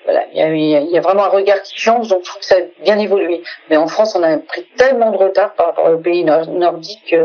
voilà, 0.06 0.24
il 0.34 0.38
y, 0.40 0.76
a, 0.76 0.80
y, 0.80 0.98
a, 0.98 1.02
vraiment 1.02 1.26
un 1.26 1.30
regard 1.30 1.62
qui 1.62 1.78
change, 1.78 2.08
donc 2.08 2.22
je 2.24 2.30
trouve 2.30 2.40
que 2.40 2.46
ça 2.46 2.56
a 2.56 2.84
bien 2.84 2.98
évolué. 2.98 3.44
Mais 3.70 3.78
en 3.78 3.88
France, 3.88 4.16
on 4.16 4.24
a 4.24 4.38
pris 4.38 4.66
tellement 4.78 5.12
de 5.12 5.18
retard 5.18 5.54
par 5.54 5.68
rapport 5.68 5.92
aux 5.92 5.98
pays 5.98 6.24
nordiques. 6.24 7.16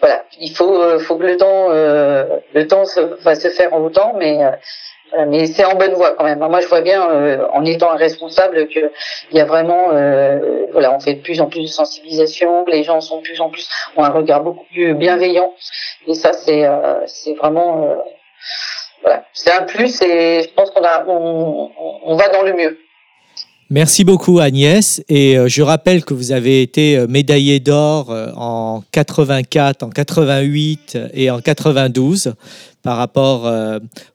voilà, 0.00 0.24
il 0.40 0.50
faut, 0.50 0.80
euh, 0.80 0.98
faut 0.98 1.16
que 1.16 1.24
le 1.24 1.36
temps, 1.36 1.66
euh, 1.70 2.24
le 2.54 2.66
temps 2.66 2.86
se, 2.86 3.00
va 3.00 3.34
se 3.34 3.48
faire 3.48 3.74
en 3.74 3.80
autant, 3.82 4.14
mais 4.16 4.42
euh, 4.42 4.50
mais 5.26 5.46
c'est 5.46 5.64
en 5.64 5.74
bonne 5.74 5.94
voie 5.94 6.14
quand 6.16 6.24
même. 6.24 6.38
Moi, 6.38 6.60
je 6.60 6.68
vois 6.68 6.82
bien, 6.82 7.02
en 7.52 7.64
étant 7.64 7.90
un 7.90 7.96
responsable, 7.96 8.68
que 8.68 8.92
il 9.32 9.36
y 9.36 9.40
a 9.40 9.44
vraiment, 9.44 9.88
voilà, 10.70 10.94
on 10.94 11.00
fait 11.00 11.14
de 11.14 11.20
plus 11.20 11.40
en 11.40 11.46
plus 11.46 11.62
de 11.62 11.66
sensibilisation. 11.66 12.64
Les 12.68 12.84
gens 12.84 13.00
sont 13.00 13.16
de 13.16 13.22
plus 13.22 13.40
en 13.40 13.50
plus 13.50 13.68
ont 13.96 14.04
un 14.04 14.10
regard 14.10 14.44
beaucoup 14.44 14.64
plus 14.66 14.94
bienveillant, 14.94 15.52
et 16.06 16.14
ça, 16.14 16.32
c'est, 16.32 16.64
c'est 17.06 17.34
vraiment 17.34 17.96
c'est 19.32 19.52
un 19.52 19.62
plus 19.62 20.00
et 20.02 20.42
je 20.42 20.54
pense 20.54 20.70
qu'on 20.70 20.82
a, 20.82 21.04
on, 21.06 22.16
va 22.16 22.28
dans 22.28 22.42
le 22.42 22.52
mieux. 22.54 22.78
Merci 23.72 24.02
beaucoup 24.02 24.40
Agnès 24.40 25.00
et 25.08 25.38
euh, 25.38 25.46
je 25.46 25.62
rappelle 25.62 26.04
que 26.04 26.12
vous 26.12 26.32
avez 26.32 26.60
été 26.60 26.96
euh, 26.96 27.06
médaillée 27.06 27.60
d'or 27.60 28.10
euh, 28.10 28.32
en 28.34 28.82
84, 28.90 29.84
en 29.84 29.90
88 29.90 30.98
et 31.14 31.30
en 31.30 31.40
92 31.40 32.34
par 32.82 32.96
rapport 32.96 33.52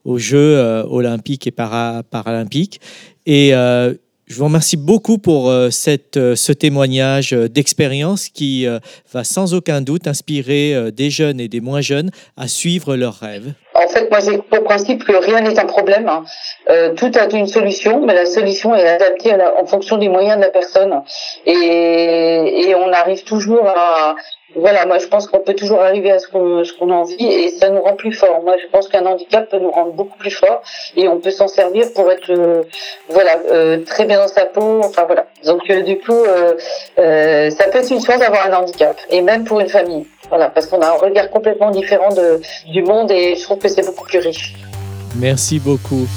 aux 0.05 0.17
Jeux 0.17 0.83
olympiques 0.89 1.45
et 1.45 1.51
paralympiques. 1.51 2.81
Et 3.27 3.51
je 3.51 4.35
vous 4.35 4.45
remercie 4.45 4.75
beaucoup 4.75 5.19
pour 5.19 5.53
cette, 5.69 6.15
ce 6.15 6.51
témoignage 6.51 7.29
d'expérience 7.29 8.27
qui 8.27 8.65
va 9.13 9.23
sans 9.23 9.53
aucun 9.53 9.81
doute 9.81 10.07
inspirer 10.07 10.91
des 10.91 11.11
jeunes 11.11 11.39
et 11.39 11.47
des 11.47 11.61
moins 11.61 11.81
jeunes 11.81 12.09
à 12.37 12.47
suivre 12.47 12.95
leurs 12.95 13.19
rêves. 13.19 13.53
En 13.85 13.87
fait, 13.87 14.09
moi, 14.09 14.19
j'ai 14.19 14.41
le 14.51 14.63
principe 14.63 15.03
que 15.03 15.13
rien 15.13 15.41
n'est 15.41 15.59
un 15.59 15.65
problème. 15.65 16.09
Hein. 16.09 16.23
Euh, 16.69 16.93
tout 16.95 17.11
a 17.19 17.25
une 17.35 17.47
solution, 17.47 18.03
mais 18.05 18.15
la 18.15 18.25
solution 18.25 18.73
est 18.73 18.87
adaptée 18.87 19.33
en 19.33 19.65
fonction 19.65 19.97
des 19.97 20.09
moyens 20.09 20.37
de 20.37 20.41
la 20.41 20.49
personne. 20.49 21.03
Et, 21.45 22.67
et 22.67 22.75
on 22.75 22.91
arrive 22.91 23.23
toujours 23.23 23.67
à... 23.67 24.15
Voilà, 24.55 24.85
moi, 24.85 25.00
je 25.00 25.07
pense 25.07 25.27
qu'on 25.27 25.39
peut 25.39 25.53
toujours 25.53 25.81
arriver 25.81 26.12
à 26.12 26.19
ce 26.19 26.27
qu'on 26.27 26.63
ce 26.63 26.74
a 26.74 26.85
envie 26.85 27.25
et 27.25 27.50
ça 27.50 27.69
nous 27.69 27.81
rend 27.81 27.95
plus 27.95 28.13
fort. 28.13 28.41
Moi, 28.43 28.55
je 28.62 28.67
pense 28.71 28.88
qu'un 28.88 29.05
handicap 29.05 29.50
peut 29.50 29.59
nous 29.59 29.71
rendre 29.71 29.91
beaucoup 29.91 30.17
plus 30.17 30.31
fort 30.31 30.62
et 30.95 31.07
on 31.07 31.19
peut 31.19 31.31
s'en 31.31 31.47
servir 31.47 31.91
pour 31.93 32.09
être, 32.12 32.29
euh, 32.31 32.63
voilà, 33.09 33.38
euh, 33.51 33.83
très 33.85 34.05
bien 34.05 34.19
dans 34.19 34.27
sa 34.29 34.45
peau. 34.45 34.81
Enfin, 34.83 35.03
voilà. 35.05 35.27
Donc, 35.45 35.69
euh, 35.69 35.81
du 35.81 35.97
coup, 36.00 36.24
ça 36.95 37.65
peut 37.71 37.79
être 37.79 37.91
une 37.91 38.03
chance 38.03 38.19
d'avoir 38.19 38.47
un 38.47 38.53
handicap 38.53 38.97
et 39.09 39.21
même 39.21 39.43
pour 39.43 39.59
une 39.59 39.69
famille. 39.69 40.05
Voilà, 40.29 40.50
parce 40.50 40.67
qu'on 40.67 40.81
a 40.81 40.88
un 40.88 40.97
regard 40.97 41.29
complètement 41.29 41.69
différent 41.69 42.09
de, 42.09 42.41
du 42.67 42.81
monde 42.81 43.12
et 43.12 43.35
je 43.35 43.43
trouve 43.43 43.59
que 43.59 43.67
c'est 43.67 43.85
beaucoup 43.85 44.05
plus 44.05 44.19
riche. 44.19 44.55
Merci 45.17 45.59
beaucoup. 45.59 46.07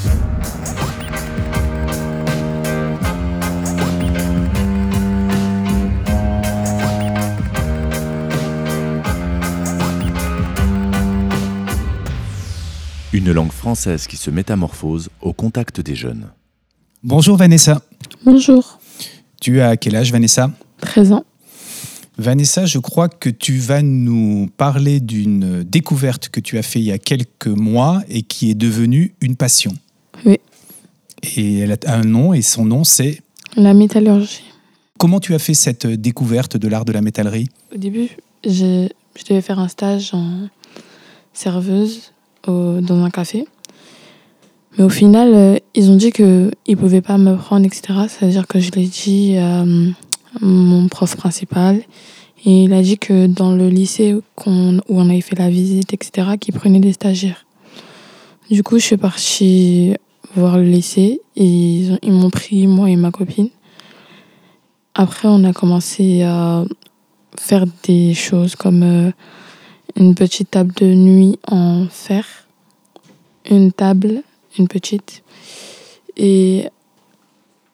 Une 13.19 13.33
langue 13.33 13.51
française 13.51 14.07
qui 14.07 14.17
se 14.17 14.31
métamorphose 14.31 15.09
au 15.23 15.33
contact 15.33 15.81
des 15.81 15.97
jeunes. 15.97 16.29
Bonjour 17.03 17.37
Vanessa. 17.37 17.83
Bonjour. 18.25 18.79
Tu 19.41 19.61
as 19.61 19.77
quel 19.77 19.97
âge 19.97 20.13
Vanessa? 20.13 20.53
13 20.83 21.11
ans. 21.11 21.25
Vanessa, 22.17 22.65
je 22.65 22.79
crois 22.79 23.09
que 23.09 23.29
tu 23.29 23.59
vas 23.59 23.83
nous 23.83 24.49
parler 24.57 25.01
d'une 25.01 25.65
découverte 25.65 26.29
que 26.29 26.39
tu 26.39 26.59
as 26.59 26.63
fait 26.63 26.79
il 26.79 26.85
y 26.85 26.93
a 26.93 26.99
quelques 26.99 27.49
mois 27.49 28.03
et 28.09 28.23
qui 28.23 28.53
est 28.53 28.55
devenue 28.55 29.17
une 29.21 29.35
passion. 29.35 29.73
Oui. 30.25 30.39
Et 31.35 31.59
elle 31.59 31.73
a 31.73 31.79
un 31.89 32.05
nom 32.05 32.33
et 32.33 32.43
son 32.43 32.65
nom 32.65 32.85
c'est 32.85 33.21
La 33.57 33.75
métallurgie. 33.75 34.45
Comment 34.97 35.19
tu 35.19 35.35
as 35.35 35.41
fait 35.41 35.55
cette 35.55 35.89
découverte 35.89 36.57
de 36.57 36.69
l'art 36.69 36.85
de 36.85 36.93
la 36.93 37.01
métallerie? 37.01 37.49
Au 37.75 37.79
début, 37.79 38.11
je, 38.45 38.89
devais 39.29 39.43
faire 39.43 39.59
un 39.59 39.67
stage 39.67 40.15
en 40.15 40.49
serveuse 41.33 42.13
dans 42.49 43.05
un 43.05 43.11
café. 43.11 43.47
Mais 44.77 44.85
au 44.85 44.89
final, 44.89 45.33
euh, 45.35 45.57
ils 45.75 45.91
ont 45.91 45.97
dit 45.97 46.13
qu'ils 46.13 46.51
ne 46.69 46.75
pouvaient 46.75 47.01
pas 47.01 47.19
me 47.19 47.37
prendre, 47.37 47.67
etc. 47.67 48.07
C'est-à-dire 48.09 48.47
que 48.47 48.61
je 48.61 48.71
l'ai 48.73 48.87
dit 48.87 49.37
à 49.37 49.65
mon 50.41 50.89
prof 50.89 51.17
principal. 51.17 51.83
Et 52.45 52.65
il 52.65 52.73
a 52.73 52.83
dit 52.83 52.99
que 52.99 53.27
dans 53.27 53.53
le 53.53 53.69
lycée 53.69 54.15
où 54.15 54.23
on 54.47 55.11
avait 55.11 55.21
fait 55.21 55.37
la 55.37 55.51
visite, 55.51 55.93
etc., 55.93 56.37
qu'il 56.39 56.55
prenait 56.55 56.79
des 56.79 56.93
stagiaires. 56.93 57.45
Du 58.51 58.63
coup, 58.63 58.79
je 58.79 58.85
suis 58.85 58.97
partie 58.97 59.95
voir 60.37 60.59
le 60.59 60.65
lycée 60.65 61.21
et 61.37 61.45
ils, 61.45 61.99
ils 62.03 62.13
m'ont 62.13 62.31
pris, 62.31 62.67
moi 62.67 62.89
et 62.89 62.97
ma 62.97 63.11
copine. 63.11 63.49
Après, 64.95 65.29
on 65.29 65.45
a 65.45 65.53
commencé 65.53 66.23
à 66.23 66.65
faire 67.39 67.65
des 67.85 68.15
choses 68.15 68.57
comme 68.57 68.83
euh, 68.83 69.11
une 69.97 70.15
petite 70.15 70.51
table 70.51 70.73
de 70.77 70.87
nuit 70.87 71.39
en 71.47 71.87
fer, 71.91 72.25
une 73.51 73.73
table, 73.73 74.23
une 74.59 74.69
petite, 74.69 75.23
et 76.17 76.69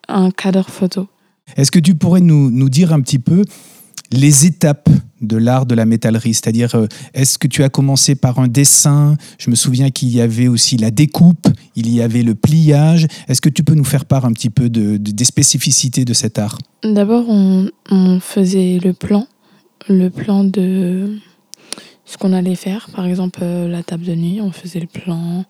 un 0.09 0.31
cadre 0.31 0.69
photo. 0.69 1.09
Est-ce 1.57 1.71
que 1.71 1.79
tu 1.79 1.95
pourrais 1.95 2.21
nous, 2.21 2.51
nous, 2.51 2.69
dire 2.69 2.93
un 2.93 3.01
petit 3.01 3.19
peu 3.19 3.43
les 4.11 4.47
étapes 4.47 4.89
de 5.21 5.37
l'art 5.37 5.67
de 5.67 5.75
la 5.75 5.87
métallerie? 5.87 6.35
C'est-à-dire, 6.35 6.75
euh, 6.75 6.87
est-ce 7.13 7.39
que 7.39 7.49
tu 7.49 7.63
as 7.63 7.69
commencé 7.69 8.15
par 8.15 8.39
un 8.39 8.49
dessin? 8.49 9.17
Je 9.39 9.51
me 9.51 9.57
souviens 9.57 9.91
qu'il 9.91 10.09
y 10.09 10.21
avait 10.21 10.49
aussi 10.49 10.77
la 10.77 10.91
découpe, 10.91 11.49
il 11.77 11.93
y 11.93 12.03
avait 12.03 12.23
le 12.23 12.35
pliage. 12.35 13.07
Est-ce 13.29 13.41
que 13.41 13.49
tu 13.49 13.63
peux 13.63 13.75
nous 13.75 13.85
faire 13.85 14.05
part 14.05 14.25
un 14.25 14.33
petit 14.33 14.51
peu 14.51 14.69
de, 14.69 14.97
des 14.97 15.25
spécificités 15.25 16.05
de 16.05 16.13
cet 16.13 16.39
art? 16.39 16.59
D'abord, 16.83 17.27
on, 17.29 17.71
on, 17.91 18.21
faisait 18.21 18.79
le 18.83 18.93
plan, 18.93 19.27
le 19.89 20.09
plan 20.09 20.45
de 20.45 21.19
ce 22.05 22.17
qu'on 22.19 22.33
allait 22.33 22.55
faire. 22.55 22.89
Par 22.95 23.07
exemple, 23.07 23.41
euh, 23.43 23.69
la 23.69 23.83
table 23.83 24.05
de 24.05 24.15
nuit, 24.15 24.41
on 24.41 24.53
faisait 24.53 24.81
le 24.81 24.87
plan. 24.87 25.45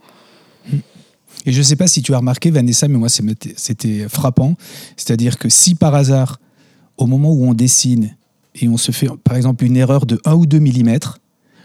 Et 1.46 1.52
je 1.52 1.58
ne 1.58 1.62
sais 1.62 1.76
pas 1.76 1.86
si 1.86 2.02
tu 2.02 2.14
as 2.14 2.18
remarqué, 2.18 2.50
Vanessa, 2.50 2.88
mais 2.88 2.98
moi, 2.98 3.08
c'était 3.08 4.08
frappant. 4.08 4.56
C'est-à-dire 4.96 5.38
que 5.38 5.48
si 5.48 5.74
par 5.74 5.94
hasard, 5.94 6.40
au 6.96 7.06
moment 7.06 7.32
où 7.32 7.44
on 7.44 7.54
dessine 7.54 8.16
et 8.54 8.68
on 8.68 8.76
se 8.76 8.92
fait, 8.92 9.08
par 9.24 9.36
exemple, 9.36 9.64
une 9.64 9.76
erreur 9.76 10.06
de 10.06 10.20
1 10.24 10.34
ou 10.34 10.46
2 10.46 10.60
mm, 10.60 10.98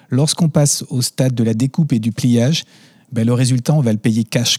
lorsqu'on 0.10 0.50
passe 0.50 0.84
au 0.90 1.02
stade 1.02 1.36
de 1.36 1.44
la 1.44 1.54
découpe 1.54 1.94
et 1.94 2.00
du 2.00 2.12
pliage, 2.12 2.64
ben, 3.12 3.26
le 3.26 3.34
résultat, 3.34 3.74
on 3.74 3.82
va 3.82 3.92
le 3.92 4.00
payer 4.00 4.24
cash. 4.24 4.58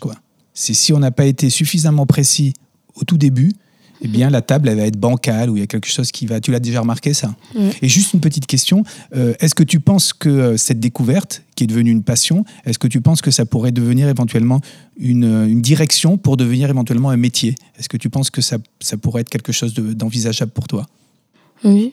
C'est 0.54 0.74
si 0.74 0.92
on 0.92 0.98
n'a 0.98 1.10
pas 1.10 1.26
été 1.26 1.50
suffisamment 1.50 2.06
précis 2.06 2.54
au 2.94 3.04
tout 3.04 3.18
début, 3.18 3.52
eh 4.02 4.08
bien, 4.08 4.30
la 4.30 4.40
table, 4.40 4.68
elle 4.68 4.78
va 4.78 4.86
être 4.86 4.98
bancale 4.98 5.50
ou 5.50 5.56
il 5.56 5.60
y 5.60 5.62
a 5.62 5.66
quelque 5.66 5.88
chose 5.88 6.10
qui 6.10 6.26
va. 6.26 6.40
Tu 6.40 6.50
l'as 6.50 6.60
déjà 6.60 6.80
remarqué, 6.80 7.12
ça 7.12 7.34
Et 7.82 7.88
juste 7.88 8.14
une 8.14 8.20
petite 8.20 8.46
question 8.46 8.84
euh, 9.14 9.34
est-ce 9.40 9.54
que 9.54 9.62
tu 9.62 9.80
penses 9.80 10.12
que 10.12 10.28
euh, 10.28 10.56
cette 10.56 10.80
découverte, 10.80 11.42
qui 11.54 11.64
est 11.64 11.66
devenue 11.66 11.90
une 11.90 12.02
passion, 12.02 12.44
est-ce 12.64 12.78
que 12.78 12.88
tu 12.88 13.00
penses 13.00 13.20
que 13.20 13.30
ça 13.30 13.44
pourrait 13.44 13.72
devenir 13.72 14.08
éventuellement 14.08 14.60
une, 14.96 15.24
euh, 15.24 15.46
une 15.46 15.60
direction 15.60 16.16
pour 16.16 16.36
devenir 16.36 16.70
éventuellement 16.70 17.10
un 17.10 17.16
métier? 17.16 17.54
Est-ce 17.78 17.88
que 17.88 17.96
tu 17.96 18.08
penses 18.08 18.30
que 18.30 18.40
ça, 18.40 18.56
ça 18.80 18.96
pourrait 18.96 19.22
être 19.22 19.30
quelque 19.30 19.52
chose 19.52 19.74
d'envisageable 19.74 20.52
pour 20.52 20.66
toi? 20.66 20.86
Oui. 21.64 21.92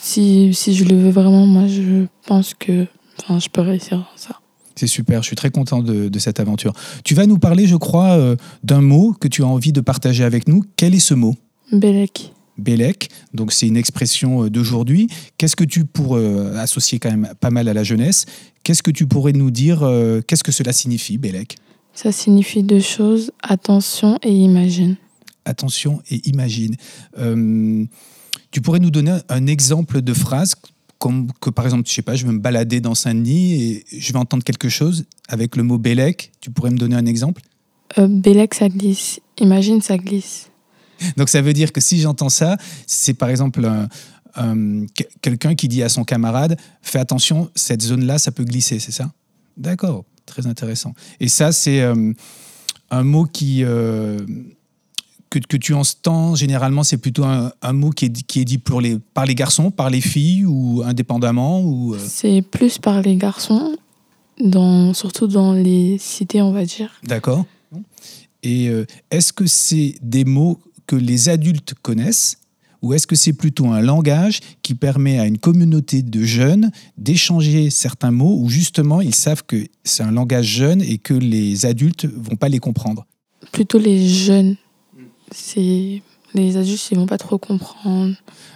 Si, 0.00 0.54
si 0.54 0.74
je 0.74 0.84
le 0.84 0.96
veux 0.96 1.10
vraiment, 1.10 1.46
moi, 1.46 1.66
je 1.66 2.06
pense 2.26 2.54
que 2.54 2.86
enfin, 3.20 3.38
je 3.38 3.48
peux 3.48 3.60
réussir 3.60 4.10
ça. 4.16 4.41
C'est 4.74 4.86
super, 4.86 5.22
je 5.22 5.26
suis 5.26 5.36
très 5.36 5.50
content 5.50 5.82
de, 5.82 6.18
cette 6.18 6.40
aventure. 6.40 6.72
Tu 7.04 7.14
vas 7.14 7.26
nous 7.26 7.38
parler, 7.38 7.66
je 7.66 7.76
crois, 7.76 8.12
euh, 8.12 8.36
d'un 8.62 8.80
mot 8.80 9.14
que 9.18 9.28
tu 9.28 9.42
as 9.42 9.46
envie 9.46 9.72
de 9.72 9.80
partager 9.80 10.24
avec 10.24 10.48
nous. 10.48 10.62
Quel 10.76 10.94
est 10.94 11.00
ce 11.00 11.14
mot? 11.14 11.34
Bélec. 11.72 12.32
Bélec, 12.58 13.08
donc 13.34 13.50
c'est 13.52 13.66
une 13.66 13.76
expression 13.76 14.44
euh, 14.44 14.50
d'aujourd'hui. 14.50 15.08
Qu'est-ce 15.38 15.56
que 15.56 15.64
tu 15.64 15.84
pourrais 15.84 16.22
euh, 16.22 16.58
associer 16.58 16.98
quand 16.98 17.10
même 17.10 17.32
pas 17.40 17.50
mal 17.50 17.68
à 17.68 17.74
la 17.74 17.82
jeunesse? 17.82 18.26
Qu'est-ce 18.62 18.82
que 18.82 18.90
tu 18.90 19.06
pourrais 19.06 19.32
nous 19.32 19.50
dire 19.50 19.80
Qu'est-ce 20.28 20.44
que 20.44 20.52
cela 20.52 20.72
signifie, 20.72 21.18
Bélec? 21.18 21.56
Ça 21.94 22.12
signifie 22.12 22.62
deux 22.62 22.80
choses 22.80 23.32
attention 23.42 24.18
et 24.22 24.32
imagine. 24.32 24.96
Attention 25.44 26.00
et 26.08 26.20
imagine. 26.28 26.76
tu 27.16 28.60
pourrais 28.60 28.78
nous 28.78 28.92
donner 28.92 29.18
un 29.28 29.46
exemple 29.48 30.00
de 30.00 30.14
phrase 30.14 30.54
comme 31.02 31.32
que 31.40 31.50
par 31.50 31.64
exemple, 31.64 31.88
je 31.88 31.92
sais 31.92 32.02
pas, 32.02 32.14
je 32.14 32.24
vais 32.24 32.32
me 32.32 32.38
balader 32.38 32.80
dans 32.80 32.94
Saint-Denis 32.94 33.54
et 33.60 33.84
je 33.90 34.12
vais 34.12 34.20
entendre 34.20 34.44
quelque 34.44 34.68
chose 34.68 35.04
avec 35.26 35.56
le 35.56 35.64
mot 35.64 35.76
Bélec. 35.76 36.30
Tu 36.40 36.52
pourrais 36.52 36.70
me 36.70 36.78
donner 36.78 36.94
un 36.94 37.06
exemple? 37.06 37.42
Euh, 37.98 38.06
Bélec, 38.06 38.54
ça 38.54 38.68
glisse. 38.68 39.18
Imagine, 39.40 39.82
ça 39.82 39.98
glisse. 39.98 40.48
Donc 41.16 41.28
ça 41.28 41.42
veut 41.42 41.54
dire 41.54 41.72
que 41.72 41.80
si 41.80 42.00
j'entends 42.00 42.28
ça, 42.28 42.56
c'est 42.86 43.14
par 43.14 43.30
exemple 43.30 43.68
quelqu'un 45.20 45.56
qui 45.56 45.66
dit 45.66 45.82
à 45.82 45.88
son 45.88 46.04
camarade 46.04 46.56
Fais 46.82 47.00
attention, 47.00 47.50
cette 47.56 47.82
zone-là, 47.82 48.18
ça 48.18 48.30
peut 48.30 48.44
glisser, 48.44 48.78
c'est 48.78 48.92
ça? 48.92 49.10
D'accord, 49.56 50.04
très 50.24 50.46
intéressant. 50.46 50.94
Et 51.18 51.26
ça, 51.26 51.50
c'est 51.50 51.80
euh, 51.80 52.12
un 52.92 53.02
mot 53.02 53.24
qui, 53.24 53.64
euh, 53.64 54.20
que, 55.32 55.38
que 55.38 55.56
tu 55.56 55.72
entends 55.72 56.34
généralement, 56.34 56.84
c'est 56.84 56.98
plutôt 56.98 57.24
un, 57.24 57.52
un 57.62 57.72
mot 57.72 57.90
qui 57.90 58.04
est, 58.04 58.08
dit- 58.10 58.24
qui 58.24 58.40
est 58.40 58.44
dit 58.44 58.58
pour 58.58 58.80
les, 58.80 58.98
par 59.14 59.24
les 59.24 59.34
garçons, 59.34 59.70
par 59.70 59.88
les 59.88 60.00
filles 60.02 60.44
ou 60.44 60.82
indépendamment 60.84 61.62
ou, 61.62 61.94
euh, 61.94 61.98
C'est 61.98 62.42
plus 62.42 62.78
par 62.78 63.00
les 63.00 63.16
garçons, 63.16 63.76
dans, 64.38 64.92
surtout 64.92 65.26
dans 65.26 65.54
les 65.54 65.96
cités, 65.98 66.42
on 66.42 66.52
va 66.52 66.64
dire. 66.64 66.90
D'accord. 67.04 67.44
Et 68.42 68.68
euh, 68.68 68.84
est-ce 69.10 69.32
que 69.32 69.46
c'est 69.46 69.94
des 70.02 70.24
mots 70.24 70.58
que 70.86 70.96
les 70.96 71.28
adultes 71.28 71.74
connaissent 71.80 72.36
ou 72.82 72.92
est-ce 72.92 73.06
que 73.06 73.14
c'est 73.14 73.32
plutôt 73.32 73.66
un 73.66 73.80
langage 73.80 74.40
qui 74.62 74.74
permet 74.74 75.18
à 75.20 75.26
une 75.26 75.38
communauté 75.38 76.02
de 76.02 76.24
jeunes 76.24 76.72
d'échanger 76.98 77.70
certains 77.70 78.10
mots 78.10 78.36
où 78.40 78.48
justement 78.50 79.00
ils 79.00 79.14
savent 79.14 79.44
que 79.46 79.64
c'est 79.84 80.02
un 80.02 80.10
langage 80.10 80.46
jeune 80.46 80.82
et 80.82 80.98
que 80.98 81.14
les 81.14 81.64
adultes 81.64 82.04
vont 82.06 82.34
pas 82.36 82.48
les 82.48 82.58
comprendre? 82.58 83.06
Plutôt 83.52 83.78
les 83.78 84.08
jeunes. 84.08 84.56
C'est 85.34 86.02
les 86.34 86.56
adultes, 86.56 86.88
ils 86.90 86.98
vont 86.98 87.06
pas 87.06 87.18
trop 87.18 87.38
comprendre. 87.38 88.14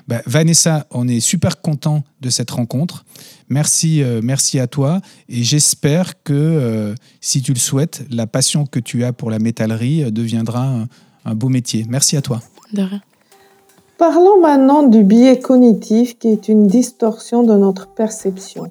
Bah, 0.09 0.23
Vanessa, 0.27 0.87
on 0.91 1.09
est 1.09 1.21
super 1.21 1.61
content 1.61 2.05
de 2.21 2.31
cette 2.31 2.51
rencontre. 2.51 3.05
Merci, 3.49 4.03
euh, 4.03 4.21
merci 4.23 4.59
à 4.59 4.67
toi. 4.67 5.01
Et 5.29 5.43
j'espère 5.43 6.23
que, 6.23 6.33
euh, 6.33 6.95
si 7.21 7.43
tu 7.43 7.53
le 7.53 7.59
souhaites, 7.59 8.05
la 8.11 8.27
passion 8.27 8.67
que 8.67 8.81
tu 8.81 9.05
as 9.05 9.13
pour 9.13 9.31
la 9.31 9.39
métallerie 9.39 10.05
euh, 10.05 10.11
deviendra 10.11 10.65
un, 10.65 10.89
un 11.25 11.35
beau 11.35 11.49
métier. 11.49 11.85
Merci 11.89 12.17
à 12.17 12.23
toi. 12.23 12.41
De 12.73 12.83
rien. 12.83 13.03
Parlons 13.99 14.41
maintenant 14.41 14.83
du 14.83 15.03
biais 15.05 15.39
cognitif 15.39 16.19
qui 16.19 16.29
est 16.29 16.49
une 16.49 16.67
distorsion 16.67 17.43
de 17.43 17.57
notre 17.57 17.89
perception. 17.89 18.71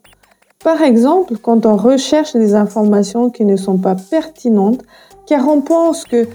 Par 0.63 0.81
exemple, 0.81 1.37
quand 1.37 1.65
on 1.65 1.77
recherche 1.77 2.33
des 2.33 2.55
informations 2.55 3.29
qui 3.29 3.45
ne 3.45 3.55
sont 3.55 3.77
pas 3.77 3.95
pertinentes, 3.95 4.83
car 5.27 5.47
on 5.47 5.61
pense 5.61 6.05
que 6.05 6.27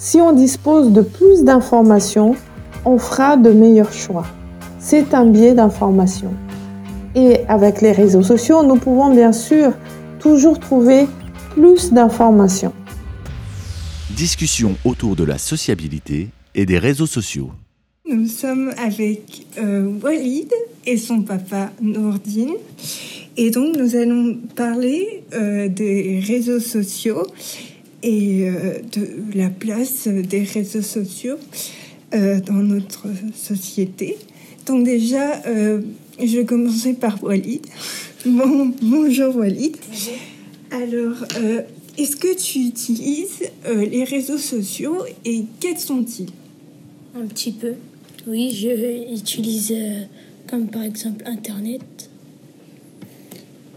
si 0.00 0.18
on 0.18 0.32
dispose 0.32 0.92
de 0.92 1.02
plus 1.02 1.44
d'informations, 1.44 2.34
on 2.86 2.96
fera 2.96 3.36
de 3.36 3.50
meilleurs 3.50 3.92
choix. 3.92 4.26
C'est 4.78 5.12
un 5.12 5.26
biais 5.26 5.52
d'information. 5.52 6.32
Et 7.14 7.40
avec 7.48 7.82
les 7.82 7.92
réseaux 7.92 8.22
sociaux, 8.22 8.64
nous 8.64 8.76
pouvons 8.76 9.14
bien 9.14 9.32
sûr 9.32 9.72
toujours 10.18 10.58
trouver 10.58 11.06
plus 11.50 11.92
d'informations. 11.92 12.72
Discussion 14.16 14.74
autour 14.86 15.16
de 15.16 15.24
la 15.24 15.36
sociabilité 15.36 16.28
et 16.54 16.64
des 16.64 16.78
réseaux 16.78 17.06
sociaux. 17.06 17.50
Nous 18.08 18.26
sommes 18.26 18.72
avec 18.78 19.46
euh, 19.58 19.92
Walid 20.02 20.50
et 20.86 20.96
son 20.96 21.20
papa 21.20 21.72
Nourdine. 21.82 22.54
Et 23.36 23.50
donc, 23.50 23.76
nous 23.76 23.94
allons 23.96 24.38
parler 24.56 25.24
euh, 25.34 25.68
des 25.68 26.22
réseaux 26.26 26.58
sociaux 26.58 27.26
et 28.02 28.48
euh, 28.48 28.78
de 28.92 29.38
la 29.38 29.50
place 29.50 30.08
des 30.08 30.42
réseaux 30.42 30.82
sociaux 30.82 31.36
euh, 32.14 32.40
dans 32.40 32.54
notre 32.54 33.06
société. 33.34 34.16
Donc, 34.66 34.84
déjà, 34.84 35.42
euh, 35.46 35.80
je 36.18 36.38
vais 36.38 36.44
commencer 36.44 36.94
par 36.94 37.22
Walid. 37.22 37.66
Bon, 38.26 38.70
bonjour 38.82 39.34
Walid. 39.36 39.78
Alors, 40.70 41.16
euh, 41.38 41.62
est-ce 41.96 42.16
que 42.16 42.36
tu 42.36 42.58
utilises 42.58 43.44
euh, 43.66 43.86
les 43.86 44.04
réseaux 44.04 44.36
sociaux 44.36 45.04
et 45.24 45.44
quels 45.58 45.78
sont-ils? 45.78 46.28
Un 47.16 47.26
petit 47.26 47.52
peu. 47.52 47.72
Oui, 48.26 48.54
je 48.54 49.14
utilise 49.14 49.72
euh, 49.72 50.02
comme 50.48 50.68
par 50.68 50.82
exemple 50.82 51.24
Internet. 51.26 51.80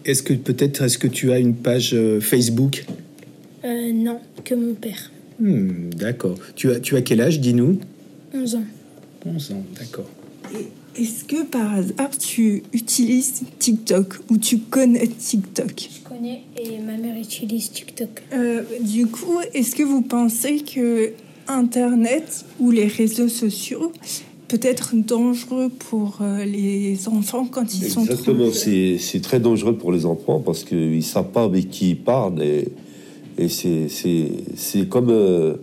Est-ce 0.06 0.22
que 0.22 0.34
peut-être 0.34 0.82
est-ce 0.84 0.98
que 0.98 1.08
tu 1.08 1.32
as 1.32 1.40
une 1.40 1.56
page 1.56 1.94
euh, 1.94 2.20
Facebook? 2.20 2.86
Euh, 3.64 3.92
non, 3.94 4.20
que 4.44 4.56
mon 4.56 4.74
père. 4.74 5.12
Hmm, 5.40 5.90
D'accord. 5.96 6.38
Tu 6.56 6.72
as, 6.72 6.80
tu 6.80 6.96
as 6.96 7.02
quel 7.02 7.22
âge, 7.22 7.40
dis-nous? 7.40 7.80
11 8.34 8.56
ans. 8.56 8.64
11 9.26 9.52
ans, 9.52 9.64
d'accord. 9.78 10.10
Est-ce 10.96 11.24
que 11.24 11.44
par 11.44 11.74
hasard 11.74 12.16
tu 12.20 12.62
utilises 12.72 13.42
TikTok 13.58 14.16
ou 14.30 14.38
tu 14.38 14.60
connais 14.60 15.08
TikTok? 15.08 15.74
Je 15.78 16.08
connais 16.08 16.42
et 16.56 16.78
ma 16.80 16.98
mère 16.98 17.18
utilise 17.18 17.72
TikTok. 17.72 18.10
Euh, 18.34 18.62
Du 18.82 19.08
coup, 19.08 19.40
est-ce 19.56 19.76
que 19.76 19.82
vous 19.84 20.02
pensez 20.04 20.60
que 20.60 21.14
Internet 21.48 22.46
ou 22.60 22.70
les 22.70 22.86
réseaux 22.86 23.28
sociaux 23.30 23.92
peut 24.48 24.60
être 24.62 24.94
dangereux 24.96 25.70
pour 25.70 26.20
euh, 26.22 26.46
les 26.46 27.08
enfants 27.08 27.48
quand 27.50 27.74
ils 27.74 27.90
sont 27.90 28.02
Exactement, 28.02 28.44
trop 28.46 28.54
c'est 28.54 28.98
c'est 29.00 29.20
très 29.22 29.40
dangereux 29.40 29.76
pour 29.78 29.92
les 29.92 30.06
enfants 30.06 30.40
parce 30.40 30.64
qu'ils 30.64 30.98
ne 30.98 31.02
savent 31.02 31.32
pas 31.32 31.44
avec 31.46 31.72
qui 31.72 31.92
ils 31.92 31.98
parlent 31.98 32.42
et, 32.44 32.68
et 33.38 33.48
c'est- 33.50 33.88
c'est 33.90 34.28
c'est 34.56 34.88
comme, 34.90 35.10
euh, 35.10 35.54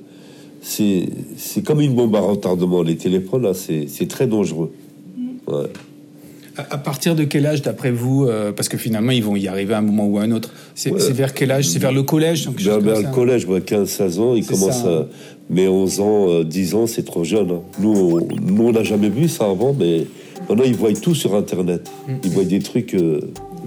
c'est 0.62 1.08
c'est 1.36 1.64
comme 1.64 1.80
une 1.80 1.94
bombe 1.94 2.14
à 2.16 2.20
retardement. 2.20 2.82
Les 2.82 2.96
téléphones, 2.96 3.42
là, 3.42 3.54
c'est 3.54 3.86
c'est 3.88 4.06
très 4.08 4.26
dangereux. 4.26 4.72
Ouais. 5.46 5.64
À, 6.56 6.74
à 6.74 6.78
partir 6.78 7.14
de 7.14 7.24
quel 7.24 7.46
âge, 7.46 7.62
d'après 7.62 7.90
vous 7.92 8.26
euh, 8.26 8.52
Parce 8.52 8.68
que 8.68 8.76
finalement, 8.76 9.12
ils 9.12 9.22
vont 9.22 9.36
y 9.36 9.46
arriver 9.48 9.72
à 9.74 9.78
un 9.78 9.82
moment 9.82 10.06
ou 10.06 10.18
à 10.18 10.22
un 10.22 10.32
autre. 10.32 10.52
C'est 10.74 10.90
Ouais. 10.92 11.12
vers 11.12 11.32
quel 11.32 11.50
âge? 11.52 11.68
C'est 11.68 11.78
vers 11.78 11.92
le 11.92 12.02
collège 12.02 12.46
quelque 12.46 12.60
chose 12.60 12.66
Vers, 12.82 12.94
comme 12.94 13.02
ça 13.02 13.08
le 13.08 13.14
collège, 13.14 13.46
moi, 13.46 13.60
15-16 13.60 14.18
ans, 14.18 14.34
ils 14.34 14.44
commencent 14.44 14.82
ça, 14.82 14.88
à. 15.00 15.06
Mais 15.48 15.66
11 15.68 16.00
ans, 16.00 16.28
euh, 16.28 16.44
10 16.44 16.74
ans, 16.74 16.86
c'est 16.86 17.04
trop 17.04 17.24
jeune. 17.24 17.50
hein. 17.50 17.60
Nous, 17.80 17.90
on- 17.92 18.28
nous, 18.52 18.64
on 18.68 18.72
n'a 18.72 18.82
jamais 18.82 19.08
vu 19.08 19.28
ça 19.28 19.46
avant, 19.48 19.74
mais 19.78 20.06
maintenant, 20.48 20.64
ils 20.64 20.74
voient 20.74 20.92
tout 20.92 21.14
sur 21.14 21.34
Internet. 21.34 21.90
Ils 22.24 22.30
voient 22.30 22.44
des 22.44 22.58
trucs. 22.60 22.94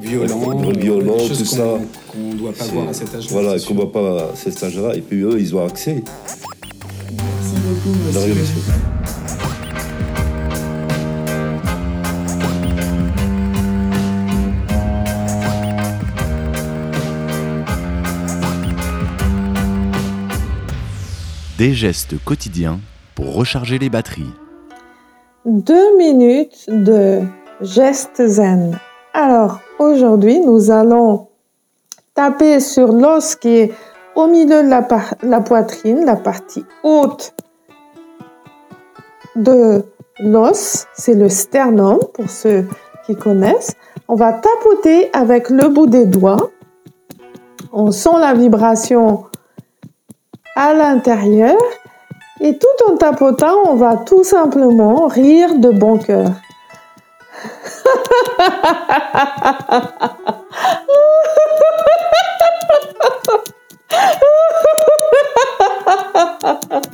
Violent, 0.04 0.72
violents, 0.78 1.20
choses 1.20 1.38
tout 1.38 1.46
ça. 1.46 1.80
qu'on 2.12 2.34
ne 2.34 2.34
doit 2.34 2.52
pas 2.52 2.66
voir 2.66 2.90
à 2.90 2.94
cet 2.94 3.16
âge-là. 3.16 3.30
Voilà, 3.32 3.54
qu'on 3.54 3.60
sûr. 3.60 3.76
voit 3.76 3.92
pas 3.92 4.24
à 4.24 4.36
cet 4.36 4.62
âge-là. 4.62 4.96
Et 4.96 5.02
puis 5.02 5.22
eux, 5.22 5.40
ils 5.40 5.56
ont 5.56 5.66
accès. 5.66 6.04
Merci 7.10 7.56
beaucoup, 7.64 7.98
monsieur. 8.10 8.34
Des 21.58 21.74
gestes 21.74 22.16
quotidiens 22.26 22.82
pour 23.16 23.36
recharger 23.36 23.80
les 23.80 23.90
batteries. 23.90 24.34
Deux 25.46 25.98
minutes 25.98 26.66
de 26.68 27.22
gestes 27.62 28.28
zen. 28.28 28.78
Alors, 29.14 29.62
aujourd'hui, 29.80 30.40
nous 30.40 30.72
allons 30.72 31.28
taper 32.14 32.60
sur 32.60 32.92
l'os 32.92 33.36
qui 33.36 33.50
est 33.50 33.74
au 34.16 34.28
milieu 34.28 34.64
de 34.64 34.70
la, 34.70 35.42
poitrine, 35.42 36.06
la 36.06 36.16
partie 36.16 36.66
haute 36.84 37.34
de 39.36 39.84
l'os. 40.20 40.86
C'est 40.94 41.16
le 41.16 41.30
sternum, 41.30 42.00
pour 42.14 42.30
ceux 42.30 42.68
qui 43.06 43.16
connaissent. 43.16 43.76
On 44.08 44.16
va 44.16 44.34
tapoter 44.34 45.10
avec 45.14 45.50
le 45.50 45.70
bout 45.70 45.88
des 45.88 46.06
doigts. 46.06 46.52
On 47.72 47.92
sent 47.92 48.18
la 48.20 48.34
vibration 48.34 49.26
à 50.56 50.74
l'intérieur. 50.74 51.58
Et 52.40 52.58
tout 52.58 52.92
en 52.92 52.98
tapotant, 52.98 53.56
on 53.66 53.76
va 53.76 53.98
tout 53.98 54.24
simplement 54.24 55.08
rire 55.08 55.58
de 55.58 55.70
bon 55.70 55.98
cœur. 55.98 56.30
Ha 57.44 57.94
ha 58.08 58.72
ha 58.72 59.54
ha 66.42 66.70
ha! 66.72 66.93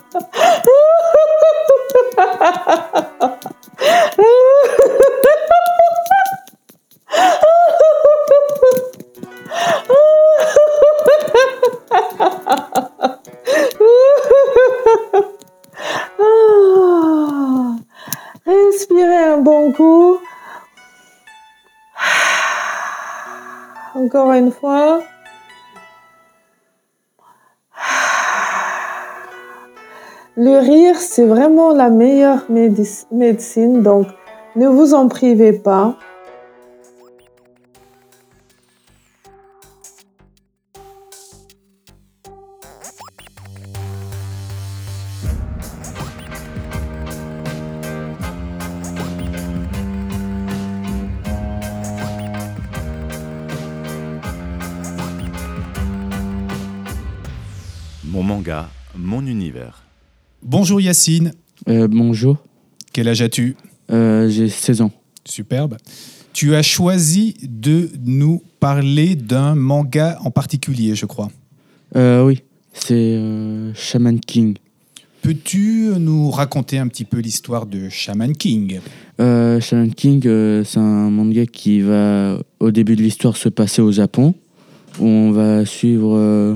Fois. 24.52 25.00
Le 30.36 30.58
rire, 30.60 30.96
c'est 30.98 31.26
vraiment 31.26 31.74
la 31.74 31.90
meilleure 31.90 32.46
médecine, 32.50 33.82
donc 33.82 34.08
ne 34.56 34.68
vous 34.68 34.94
en 34.94 35.10
privez 35.10 35.54
pas. 35.54 35.96
Mon 58.20 58.26
manga, 58.26 58.70
mon 58.98 59.26
univers. 59.26 59.86
Bonjour 60.44 60.82
Yacine. 60.82 61.32
Euh, 61.70 61.88
bonjour. 61.90 62.36
Quel 62.92 63.08
âge 63.08 63.22
as-tu? 63.22 63.56
Euh, 63.94 64.28
J'ai 64.28 64.50
16 64.50 64.82
ans. 64.82 64.92
Superbe. 65.24 65.78
Tu 66.34 66.54
as 66.54 66.62
choisi 66.62 67.36
de 67.42 67.90
nous 68.04 68.44
parler 68.60 69.16
d'un 69.16 69.56
manga 69.56 70.20
en 70.26 70.32
particulier, 70.32 70.96
je 70.96 71.06
crois. 71.06 71.30
Euh, 71.96 72.26
oui, 72.26 72.44
c'est 72.74 72.94
euh, 73.16 73.74
Shaman 73.74 74.20
King. 74.20 74.58
Peux-tu 75.22 75.94
nous 75.98 76.30
raconter 76.30 76.78
un 76.78 76.90
petit 76.90 77.06
peu 77.06 77.20
l'histoire 77.20 77.68
de 77.68 77.88
Shaman 77.88 78.36
King? 78.36 78.82
Euh, 79.22 79.62
Shaman 79.62 79.94
King, 79.94 80.24
euh, 80.26 80.66
c'est 80.66 80.80
un 80.80 81.10
manga 81.10 81.46
qui 81.46 81.80
va, 81.80 82.38
au 82.60 82.72
début 82.72 82.98
de 82.98 83.02
l'histoire, 83.02 83.38
se 83.38 83.48
passer 83.48 83.82
au 83.82 83.94
Japon, 83.94 84.36
où 85.00 85.06
on 85.06 85.32
va 85.32 85.66
suivre 85.66 86.18
euh, 86.18 86.56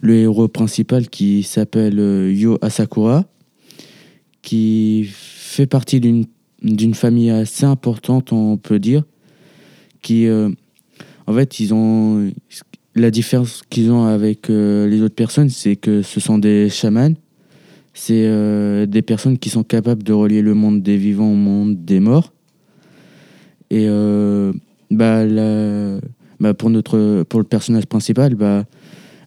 le 0.00 0.14
héros 0.14 0.48
principal 0.48 1.08
qui 1.08 1.42
s'appelle 1.42 1.98
euh, 1.98 2.32
Yo 2.32 2.58
Asakura, 2.62 3.24
qui 4.42 5.06
fait 5.10 5.66
partie 5.66 6.00
d'une 6.00 6.94
famille 6.94 7.30
assez 7.30 7.64
importante, 7.64 8.32
on 8.32 8.56
peut 8.56 8.78
dire, 8.78 9.04
qui, 10.02 10.26
euh, 10.26 10.48
en 11.26 11.34
fait, 11.34 11.60
ils 11.60 11.74
ont 11.74 12.30
la 12.94 13.10
différence 13.10 13.62
qu'ils 13.68 13.90
ont 13.92 14.04
avec 14.04 14.50
euh, 14.50 14.88
les 14.88 15.02
autres 15.02 15.14
personnes, 15.14 15.50
c'est 15.50 15.76
que 15.76 16.02
ce 16.02 16.20
sont 16.20 16.38
des 16.38 16.68
chamans. 16.70 17.14
C'est 17.92 18.86
des 18.86 19.02
personnes 19.02 19.36
qui 19.36 19.50
sont 19.50 19.64
capables 19.64 20.02
de 20.04 20.12
relier 20.12 20.40
le 20.42 20.54
monde 20.54 20.80
des 20.80 20.96
vivants 20.96 21.32
au 21.32 21.34
monde 21.34 21.84
des 21.84 21.98
morts. 22.00 22.32
Et 23.68 23.88
bah, 24.90 25.26
la- 25.26 25.98
bah, 26.38 26.54
pour, 26.54 26.70
notre, 26.70 27.24
pour 27.24 27.40
le 27.40 27.44
personnage 27.44 27.86
principal, 27.86 28.36
bah, 28.36 28.64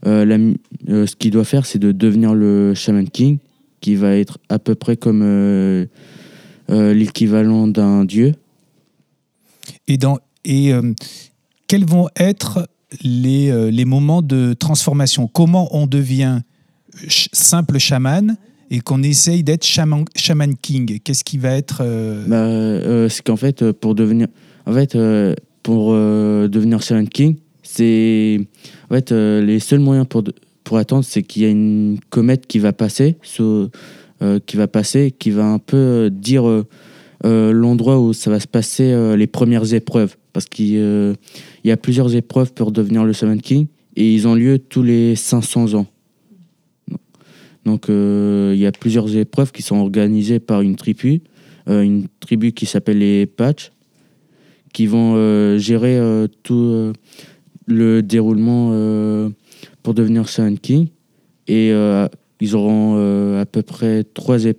la 0.06 0.38
mi- 0.38 0.58
euh, 0.90 1.06
ce 1.06 1.16
qu'il 1.16 1.32
doit 1.32 1.46
faire, 1.46 1.66
c'est 1.66 1.80
de 1.80 1.92
devenir 1.92 2.34
le 2.34 2.74
Shaman 2.74 3.10
King, 3.10 3.38
qui 3.82 3.96
va 3.96 4.16
être 4.16 4.38
à 4.50 4.60
peu 4.60 4.76
près 4.76 4.98
comme 4.98 5.22
euh, 5.24 5.86
euh, 6.70 6.94
l'équivalent 6.94 7.68
d'un 7.68 8.06
dieu. 8.06 8.34
Et, 9.88 9.98
dans, 9.98 10.20
et 10.46 10.74
euh, 10.74 10.94
quels 11.68 11.86
vont 11.86 12.08
être 12.18 12.68
les, 13.02 13.50
euh, 13.50 13.72
les 13.72 13.86
moments 13.86 14.22
de 14.22 14.54
transformation? 14.54 15.28
Comment 15.28 15.76
on 15.76 15.88
devient 15.88 16.40
simple 17.08 17.80
chaman 17.80 18.38
et 18.70 18.80
qu'on 18.82 19.04
essaye 19.04 19.44
d'être 19.44 19.66
chaman, 19.66 20.06
chaman 20.16 20.56
king? 20.56 21.00
Qu'est-ce 21.00 21.24
qui 21.24 21.38
va 21.38 21.52
être... 21.52 21.82
euh, 21.82 22.26
Bah, 22.28 22.36
euh, 22.38 23.10
c'est 23.10 23.24
qu'en 23.24 23.38
fait, 23.38 23.62
euh, 23.62 23.74
pour 23.74 23.96
devenir, 23.96 24.28
en 24.66 24.74
fait, 24.74 24.96
euh, 24.96 25.34
pour 25.64 25.92
euh, 25.94 26.48
devenir 26.48 26.82
Shaman 26.82 27.08
King, 27.08 27.38
c'est, 27.64 28.40
en 28.90 28.94
fait, 28.94 29.12
euh, 29.12 29.42
les 29.42 29.60
seuls 29.60 29.80
moyens 29.80 30.06
pour 30.08 30.24
pour 30.64 30.78
attendre, 30.78 31.04
c'est 31.04 31.24
qu'il 31.24 31.42
y 31.42 31.46
a 31.46 31.50
une 31.50 31.98
comète 32.10 32.48
qui 32.48 32.58
va 32.58 32.72
passer, 32.72 33.18
euh, 33.42 34.40
qui 34.46 34.56
va 34.56 34.68
passer, 34.68 35.12
qui 35.12 35.30
va 35.30 35.46
un 35.46 35.60
peu 35.60 35.78
euh, 35.78 36.10
dire 36.10 36.44
l'endroit 37.24 38.00
où 38.00 38.14
ça 38.14 38.30
va 38.30 38.40
se 38.40 38.48
passer 38.48 39.16
les 39.16 39.28
premières 39.28 39.74
épreuves, 39.74 40.18
parce 40.34 40.46
qu'il 40.46 40.74
il 40.74 41.18
y 41.64 41.72
a 41.72 41.78
plusieurs 41.78 42.16
épreuves 42.16 42.54
pour 42.54 42.72
devenir 42.72 43.06
le 43.06 43.14
Shaman 43.14 43.40
King, 43.40 43.68
et 43.96 44.14
ils 44.14 44.28
ont 44.28 44.36
lieu 44.36 44.60
tous 44.60 44.84
les 44.84 45.16
500 45.16 45.74
ans. 45.74 45.86
Donc, 47.64 47.86
il 47.88 48.58
y 48.58 48.66
a 48.66 48.72
plusieurs 48.74 49.16
épreuves 49.16 49.54
qui 49.54 49.62
sont 49.62 49.78
organisées 49.78 50.40
par 50.40 50.62
une 50.62 50.76
tribu, 50.76 51.22
une 51.68 52.08
tribu 52.20 52.52
qui 52.52 52.66
s'appelle 52.66 53.00
les 53.00 53.26
Patch, 53.26 53.72
qui 54.74 54.86
vont 54.86 55.58
gérer 55.58 56.28
tout 56.44 56.94
le 57.68 58.02
déroulement 58.02 58.70
euh, 58.74 59.30
pour 59.82 59.94
devenir 59.94 60.28
Shaman 60.28 60.58
King. 60.58 60.88
Et 61.48 61.72
euh, 61.72 62.08
ils 62.40 62.56
auront 62.56 62.96
euh, 62.98 63.42
à 63.42 63.46
peu 63.46 63.62
près 63.62 64.04
trois 64.04 64.40
ép- 64.40 64.58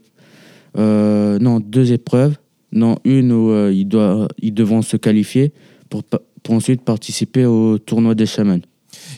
non, 0.77 1.61
deux 1.61 1.93
épreuves. 1.93 2.37
Non, 2.73 2.97
une 3.05 3.31
où 3.31 3.69
ils, 3.71 3.87
doivent, 3.87 4.29
ils 4.43 4.53
devront 4.53 4.83
se 4.83 4.97
qualifier 4.97 5.53
pour, 5.89 6.03
pour 6.43 6.55
ensuite 6.55 6.83
participer 6.83 7.47
au 7.47 7.79
tournoi 7.79 8.17
des 8.17 8.27
chamans. 8.27 8.59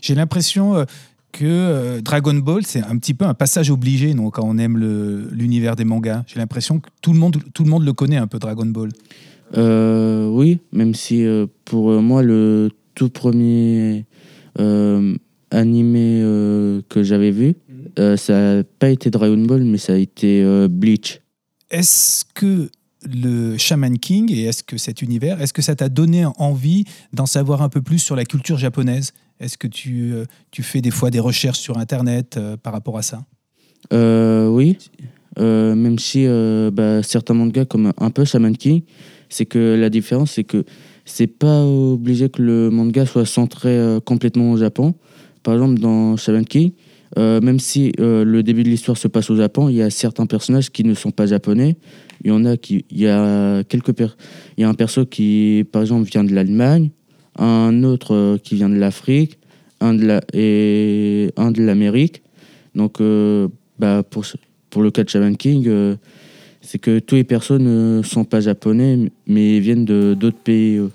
J'ai 0.03 0.14
l'impression 0.14 0.85
que 1.33 2.01
Dragon 2.01 2.35
Ball, 2.35 2.66
c'est 2.66 2.83
un 2.83 2.99
petit 2.99 3.14
peu 3.14 3.25
un 3.25 3.33
passage 3.33 3.70
obligé 3.70 4.12
non, 4.12 4.31
quand 4.31 4.44
on 4.44 4.59
aime 4.59 4.77
l'univers 5.33 5.75
des 5.75 5.85
mangas. 5.85 6.25
J'ai 6.27 6.38
l'impression 6.38 6.81
que 6.81 6.90
tout 7.01 7.14
le, 7.14 7.18
monde, 7.18 7.38
tout 7.55 7.64
le 7.64 7.70
monde 7.70 7.85
le 7.85 7.94
connaît 7.94 8.18
un 8.18 8.27
peu, 8.27 8.38
Dragon 8.38 8.66
Ball. 8.66 8.90
Euh, 9.57 10.29
oui, 10.29 10.59
même 10.72 10.94
si 10.94 11.25
euh, 11.25 11.46
pour 11.64 12.03
moi, 12.03 12.22
le 12.22 12.68
tout 12.96 13.11
premier 13.11 14.06
euh, 14.59 15.14
animé 15.52 16.20
euh, 16.22 16.82
que 16.88 17.04
j'avais 17.04 17.30
vu, 17.30 17.54
euh, 18.00 18.16
ça 18.16 18.56
n'a 18.56 18.64
pas 18.64 18.90
été 18.90 19.11
Dragon 19.11 19.38
Ball, 19.38 19.62
mais 19.62 19.78
ça 19.78 19.92
a 19.92 19.96
été 19.96 20.44
Bleach. 20.68 21.20
Est-ce 21.70 22.24
que 22.35 22.68
le 23.04 23.56
Shaman 23.56 23.98
King 23.98 24.32
et 24.32 24.46
est-ce 24.46 24.64
que 24.64 24.78
cet 24.78 25.02
univers, 25.02 25.40
est-ce 25.40 25.52
que 25.52 25.62
ça 25.62 25.76
t'a 25.76 25.88
donné 25.88 26.24
envie 26.38 26.85
d'en 27.12 27.26
savoir 27.26 27.62
un 27.62 27.68
peu 27.68 27.82
plus 27.82 28.00
sur 28.00 28.16
la 28.16 28.24
culture 28.24 28.59
japonaise? 28.59 29.12
Est-ce 29.38 29.59
que 29.59 29.68
tu, 29.68 30.14
tu 30.50 30.62
fais 30.64 30.80
des 30.80 30.90
fois 30.90 31.11
des 31.11 31.20
recherches 31.20 31.61
sur 31.61 31.78
Internet 31.78 32.37
euh, 32.37 32.56
par 32.56 32.72
rapport 32.72 32.98
à 32.98 33.02
ça? 33.02 33.24
Euh, 33.92 34.48
oui, 34.48 34.78
Euh, 35.38 35.74
même 35.74 35.98
si 35.98 36.26
bah, 36.72 37.02
certains 37.02 37.35
mangas 37.35 37.66
comme 37.66 37.92
un 37.98 38.11
peu 38.11 38.24
Shaman 38.24 38.56
King, 38.56 38.80
c'est 39.28 39.44
que 39.44 39.76
la 39.78 39.90
différence 39.90 40.32
c'est 40.32 40.44
que 40.44 40.64
c'est 41.06 41.28
pas 41.28 41.64
obligé 41.64 42.28
que 42.28 42.42
le 42.42 42.68
manga 42.68 43.06
soit 43.06 43.24
centré 43.24 43.70
euh, 43.70 44.00
complètement 44.00 44.50
au 44.52 44.56
Japon. 44.58 44.94
Par 45.42 45.54
exemple, 45.54 45.78
dans 45.80 46.16
Shaman 46.16 46.44
King, 46.44 46.72
euh, 47.16 47.40
même 47.40 47.60
si 47.60 47.92
euh, 48.00 48.24
le 48.24 48.42
début 48.42 48.64
de 48.64 48.68
l'histoire 48.68 48.98
se 48.98 49.06
passe 49.06 49.30
au 49.30 49.36
Japon, 49.36 49.68
il 49.68 49.76
y 49.76 49.82
a 49.82 49.88
certains 49.90 50.26
personnages 50.26 50.70
qui 50.70 50.82
ne 50.84 50.92
sont 50.94 51.12
pas 51.12 51.26
japonais. 51.26 51.76
Il 52.24 52.28
y 52.28 52.30
en 52.32 52.44
a 52.44 52.56
qui, 52.56 52.84
il 52.90 52.98
y 52.98 53.06
a 53.06 53.62
quelques 53.64 53.92
per- 53.92 54.16
il 54.58 54.62
y 54.62 54.64
a 54.64 54.68
un 54.68 54.74
perso 54.74 55.06
qui, 55.06 55.64
par 55.70 55.82
exemple, 55.82 56.10
vient 56.10 56.24
de 56.24 56.34
l'Allemagne, 56.34 56.90
un 57.38 57.84
autre 57.84 58.38
qui 58.42 58.56
vient 58.56 58.68
de 58.68 58.74
l'Afrique, 58.74 59.38
un 59.80 59.94
de 59.94 60.04
la 60.04 60.20
et 60.32 61.30
un 61.36 61.52
de 61.52 61.62
l'Amérique. 61.62 62.22
Donc, 62.74 63.00
bah, 63.78 64.02
pour 64.02 64.24
pour 64.70 64.82
le 64.82 64.90
cas 64.90 65.04
de 65.04 65.08
Shaman 65.08 65.36
King, 65.36 65.96
c'est 66.66 66.79
que 66.79 66.98
tous 66.98 67.14
les 67.14 67.24
personnes 67.24 67.98
ne 67.98 68.02
sont 68.02 68.24
pas 68.24 68.40
japonais, 68.40 69.11
mais 69.26 69.61
viennent 69.61 69.85
de 69.85 70.14
d'autres 70.18 70.38
pays. 70.38 70.76
euh. 70.76 70.90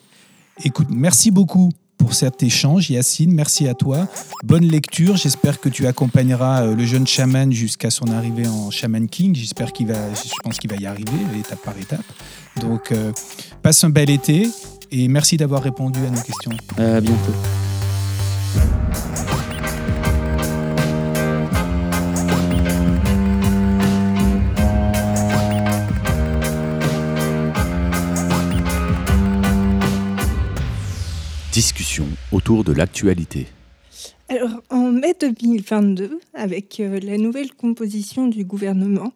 Écoute, 0.64 0.88
merci 0.90 1.32
beaucoup 1.32 1.70
pour 1.98 2.14
cet 2.14 2.44
échange, 2.44 2.90
Yacine. 2.90 3.32
Merci 3.32 3.68
à 3.68 3.74
toi. 3.74 4.08
Bonne 4.44 4.66
lecture. 4.66 5.18
J'espère 5.18 5.60
que 5.60 5.70
tu 5.70 5.86
accompagneras 5.88 6.64
euh, 6.64 6.76
le 6.76 6.84
jeune 6.86 7.06
chaman 7.08 7.52
jusqu'à 7.52 7.92
son 7.92 8.08
arrivée 8.12 8.48
en 8.48 8.72
Shaman 8.72 9.08
King. 9.08 9.36
J'espère 9.36 9.72
qu'il 9.72 9.88
va, 9.88 9.96
je 10.14 10.30
pense 10.44 10.58
qu'il 10.58 10.70
va 10.70 10.78
y 10.78 10.86
arriver, 10.86 11.12
étape 11.40 11.62
par 11.64 11.78
étape. 11.78 12.06
Donc, 12.60 12.92
euh, 12.92 13.12
passe 13.62 13.84
un 13.84 13.90
bel 13.90 14.10
été 14.10 14.48
et 14.92 15.08
merci 15.08 15.38
d'avoir 15.38 15.64
répondu 15.64 16.00
à 16.06 16.10
nos 16.10 16.22
questions. 16.22 16.52
À 16.78 17.00
bientôt. 17.00 17.34
Discussion 31.52 32.06
autour 32.32 32.64
de 32.64 32.72
l'actualité. 32.72 33.48
Alors, 34.30 34.62
en 34.70 34.90
mai 34.90 35.14
2022, 35.20 36.22
avec 36.34 36.80
euh, 36.80 36.98
la 37.04 37.18
nouvelle 37.18 37.54
composition 37.54 38.28
du 38.28 38.46
gouvernement, 38.46 39.12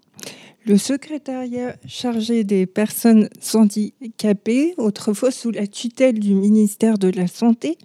le 0.65 0.77
secrétariat 0.77 1.77
chargé 1.87 2.43
des 2.43 2.65
personnes 2.65 3.29
handicapées, 3.53 4.73
autrefois 4.75 5.31
sous 5.31 5.51
la 5.51 5.65
tutelle 5.65 6.19
du 6.19 6.33
ministère 6.33 6.97
de 6.97 7.07
la 7.07 7.27
Santé, 7.27 7.77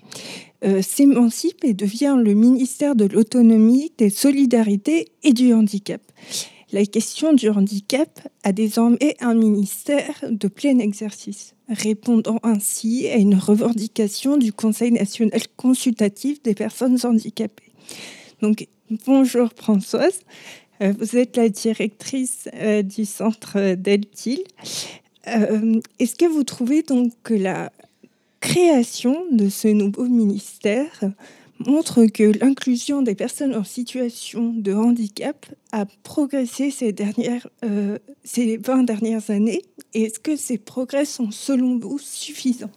euh, 0.64 0.82
s'émancipe 0.82 1.62
et 1.62 1.72
devient 1.72 2.16
le 2.20 2.34
ministère 2.34 2.96
de 2.96 3.04
l'autonomie, 3.04 3.92
des 3.98 4.10
solidarités 4.10 5.12
et 5.22 5.32
du 5.32 5.54
handicap. 5.54 6.02
La 6.72 6.86
question 6.86 7.32
du 7.32 7.48
handicap 7.50 8.08
a 8.44 8.52
désormais 8.52 9.16
un 9.20 9.34
ministère 9.34 10.24
de 10.30 10.48
plein 10.48 10.78
exercice, 10.78 11.54
répondant 11.68 12.38
ainsi 12.42 13.08
à 13.08 13.16
une 13.16 13.34
revendication 13.34 14.36
du 14.36 14.52
Conseil 14.52 14.92
national 14.92 15.40
consultatif 15.56 16.42
des 16.42 16.54
personnes 16.54 16.98
handicapées. 17.02 17.72
Donc, 18.40 18.68
bonjour 19.06 19.48
Françoise, 19.56 20.20
Euh, 20.82 20.94
vous 20.98 21.16
êtes 21.16 21.36
la 21.36 21.48
directrice 21.48 22.48
euh, 22.54 22.82
du 22.82 23.04
centre 23.04 23.74
d'Eltil. 23.74 24.44
Euh, 25.28 25.80
Est-ce 25.98 26.16
que 26.16 26.24
vous 26.24 26.44
trouvez 26.44 26.82
donc 26.82 27.12
que 27.22 27.34
la 27.34 27.70
création 28.40 29.26
de 29.30 29.48
ce 29.50 29.68
nouveau 29.68 30.06
ministère 30.06 31.00
montre 31.66 32.06
que 32.06 32.38
l'inclusion 32.40 33.02
des 33.02 33.14
personnes 33.14 33.54
en 33.54 33.64
situation 33.64 34.52
de 34.54 34.72
handicap 34.72 35.46
a 35.72 35.86
progressé 36.02 36.70
ces, 36.70 36.92
dernières, 36.92 37.48
euh, 37.64 37.98
ces 38.24 38.56
20 38.56 38.84
dernières 38.84 39.30
années 39.30 39.62
est-ce 39.94 40.20
que 40.20 40.36
ces 40.36 40.58
progrès 40.58 41.04
sont 41.04 41.30
selon 41.30 41.78
vous 41.78 41.98
suffisants? 41.98 42.70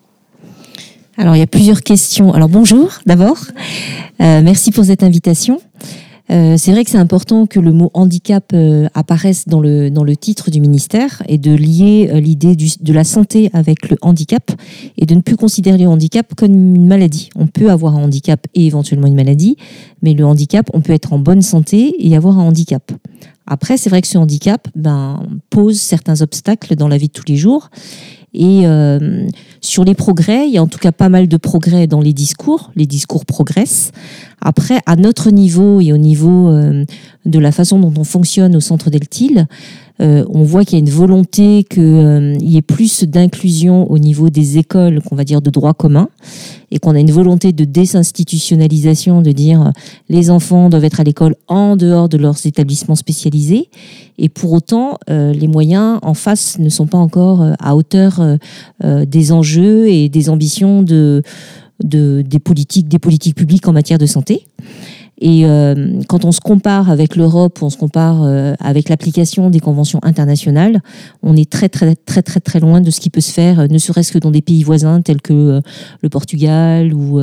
Alors, 1.15 1.35
il 1.35 1.39
y 1.39 1.43
a 1.43 1.47
plusieurs 1.47 1.81
questions. 1.81 2.33
Alors, 2.33 2.49
bonjour 2.49 2.91
d'abord. 3.05 3.37
Euh, 4.19 4.41
merci 4.41 4.71
pour 4.71 4.85
cette 4.85 5.03
invitation. 5.03 5.61
Euh, 6.31 6.55
c'est 6.57 6.71
vrai 6.71 6.85
que 6.85 6.89
c'est 6.89 6.97
important 6.97 7.45
que 7.47 7.59
le 7.59 7.73
mot 7.73 7.91
handicap 7.93 8.51
euh, 8.53 8.87
apparaisse 8.93 9.47
dans 9.47 9.59
le, 9.59 9.89
dans 9.89 10.05
le 10.05 10.15
titre 10.15 10.51
du 10.51 10.61
ministère 10.61 11.21
et 11.27 11.37
de 11.37 11.51
lier 11.51 12.09
euh, 12.11 12.19
l'idée 12.21 12.55
de 12.55 12.93
la 12.93 13.03
santé 13.03 13.49
avec 13.53 13.89
le 13.89 13.97
handicap 14.01 14.51
et 14.97 15.05
de 15.05 15.15
ne 15.15 15.21
plus 15.21 15.35
considérer 15.35 15.77
le 15.77 15.87
handicap 15.87 16.33
comme 16.35 16.75
une 16.75 16.87
maladie. 16.87 17.29
On 17.35 17.47
peut 17.47 17.69
avoir 17.69 17.97
un 17.97 18.03
handicap 18.03 18.47
et 18.53 18.65
éventuellement 18.65 19.07
une 19.07 19.15
maladie, 19.15 19.57
mais 20.01 20.13
le 20.13 20.25
handicap, 20.25 20.69
on 20.73 20.79
peut 20.79 20.93
être 20.93 21.11
en 21.11 21.19
bonne 21.19 21.41
santé 21.41 21.93
et 21.99 22.15
avoir 22.15 22.39
un 22.39 22.43
handicap. 22.43 22.91
Après, 23.45 23.75
c'est 23.75 23.89
vrai 23.89 24.01
que 24.01 24.07
ce 24.07 24.17
handicap 24.17 24.69
ben, 24.75 25.27
pose 25.49 25.77
certains 25.77 26.21
obstacles 26.21 26.75
dans 26.77 26.87
la 26.87 26.97
vie 26.97 27.07
de 27.07 27.13
tous 27.13 27.25
les 27.27 27.35
jours 27.35 27.69
et 28.33 28.61
euh, 28.65 29.27
sur 29.61 29.83
les 29.83 29.93
progrès, 29.93 30.47
il 30.47 30.53
y 30.53 30.57
a 30.57 30.63
en 30.63 30.67
tout 30.67 30.79
cas 30.79 30.91
pas 30.91 31.09
mal 31.09 31.27
de 31.27 31.37
progrès 31.37 31.85
dans 31.85 32.01
les 32.01 32.13
discours. 32.13 32.71
Les 32.75 32.87
discours 32.87 33.25
progressent. 33.25 33.91
Après, 34.41 34.79
à 34.85 34.95
notre 34.95 35.29
niveau 35.29 35.79
et 35.79 35.93
au 35.93 35.97
niveau 35.97 36.49
euh, 36.49 36.83
de 37.25 37.39
la 37.39 37.51
façon 37.51 37.79
dont 37.79 37.93
on 37.95 38.03
fonctionne 38.03 38.55
au 38.55 38.59
centre 38.59 38.89
d'Eltil, 38.89 39.45
euh, 40.01 40.25
on 40.29 40.43
voit 40.43 40.65
qu'il 40.65 40.73
y 40.73 40.81
a 40.81 40.83
une 40.83 40.89
volonté 40.89 41.63
qu'il 41.69 41.83
euh, 41.83 42.35
y 42.39 42.57
ait 42.57 42.63
plus 42.63 43.03
d'inclusion 43.03 43.89
au 43.91 43.99
niveau 43.99 44.29
des 44.29 44.57
écoles, 44.57 45.01
qu'on 45.01 45.15
va 45.15 45.23
dire 45.23 45.41
de 45.41 45.49
droit 45.51 45.73
commun, 45.73 46.09
et 46.71 46.79
qu'on 46.79 46.95
a 46.95 46.99
une 46.99 47.11
volonté 47.11 47.53
de 47.53 47.63
désinstitutionnalisation, 47.63 49.21
de 49.21 49.31
dire 49.31 49.61
euh, 49.61 49.71
les 50.09 50.31
enfants 50.31 50.69
doivent 50.69 50.85
être 50.85 50.99
à 50.99 51.03
l'école 51.03 51.35
en 51.47 51.75
dehors 51.75 52.09
de 52.09 52.17
leurs 52.17 52.45
établissements 52.45 52.95
spécialisés. 52.95 53.69
Et 54.17 54.29
pour 54.29 54.53
autant, 54.53 54.99
les 55.07 55.47
moyens 55.47 55.97
en 56.03 56.13
face 56.13 56.59
ne 56.59 56.69
sont 56.69 56.85
pas 56.85 56.99
encore 56.99 57.43
à 57.57 57.75
hauteur 57.75 58.21
des 58.83 59.31
enjeux 59.31 59.89
et 59.89 60.07
des 60.07 60.29
ambitions 60.29 60.83
des 60.83 62.39
politiques 62.39 63.35
publiques 63.35 63.67
en 63.67 63.73
matière 63.73 63.97
de 63.97 64.05
santé. 64.05 64.45
Et 65.25 65.45
euh, 65.45 66.01
quand 66.09 66.25
on 66.25 66.33
se 66.33 66.41
compare 66.41 66.91
avec 66.91 67.15
l'Europe, 67.15 67.59
on 67.61 67.69
se 67.69 67.77
compare 67.77 68.23
euh, 68.23 68.55
avec 68.59 68.89
l'application 68.89 69.49
des 69.49 69.61
conventions 69.61 70.01
internationales, 70.03 70.81
on 71.21 71.37
est 71.37 71.49
très 71.49 71.69
très 71.69 71.95
très 71.95 72.21
très 72.21 72.41
très 72.41 72.59
loin 72.59 72.81
de 72.81 72.91
ce 72.91 72.99
qui 72.99 73.09
peut 73.09 73.21
se 73.21 73.31
faire, 73.31 73.61
euh, 73.61 73.67
ne 73.67 73.77
serait-ce 73.77 74.11
que 74.11 74.17
dans 74.17 74.31
des 74.31 74.41
pays 74.41 74.63
voisins 74.63 75.01
tels 75.01 75.21
que 75.21 75.61
le 76.01 76.09
Portugal 76.09 76.93
ou, 76.93 77.21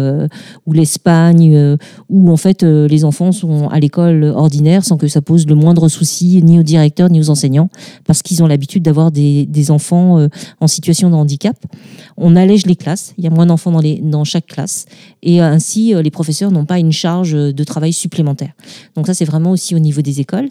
l'Espagne, 0.72 1.76
où 2.08 2.30
en 2.30 2.36
fait 2.38 2.62
les 2.62 3.04
enfants 3.04 3.32
sont 3.32 3.68
à 3.68 3.78
l'école 3.78 4.24
ordinaire 4.24 4.82
sans 4.82 4.96
que 4.96 5.06
ça 5.06 5.20
pose 5.20 5.46
le 5.46 5.54
moindre 5.54 5.88
souci 5.88 6.42
ni 6.42 6.58
aux 6.58 6.62
directeurs 6.62 7.10
ni 7.10 7.20
aux 7.20 7.28
enseignants, 7.28 7.68
parce 8.06 8.22
qu'ils 8.22 8.42
ont 8.42 8.46
l'habitude 8.46 8.82
d'avoir 8.82 9.10
des, 9.10 9.44
des, 9.44 9.70
enfants 9.70 10.26
en 10.60 10.66
situation 10.66 11.10
de 11.10 11.14
handicap. 11.14 11.56
On 12.16 12.34
allège 12.34 12.64
les 12.66 12.76
classes, 12.76 13.12
il 13.18 13.24
y 13.24 13.26
a 13.26 13.30
moins 13.30 13.46
d'enfants 13.46 13.72
dans, 13.72 13.82
dans 14.02 14.24
chaque 14.24 14.46
classe, 14.46 14.86
et 15.22 15.40
ainsi 15.40 15.92
les 16.02 16.10
professeurs 16.10 16.50
n'ont 16.50 16.64
pas 16.64 16.78
une 16.78 16.92
charge 16.92 17.32
de 17.32 17.64
travail 17.64 17.89
supplémentaire. 17.92 18.52
Donc 18.94 19.06
ça, 19.06 19.14
c'est 19.14 19.24
vraiment 19.24 19.50
aussi 19.50 19.74
au 19.74 19.78
niveau 19.78 20.02
des 20.02 20.20
écoles. 20.20 20.48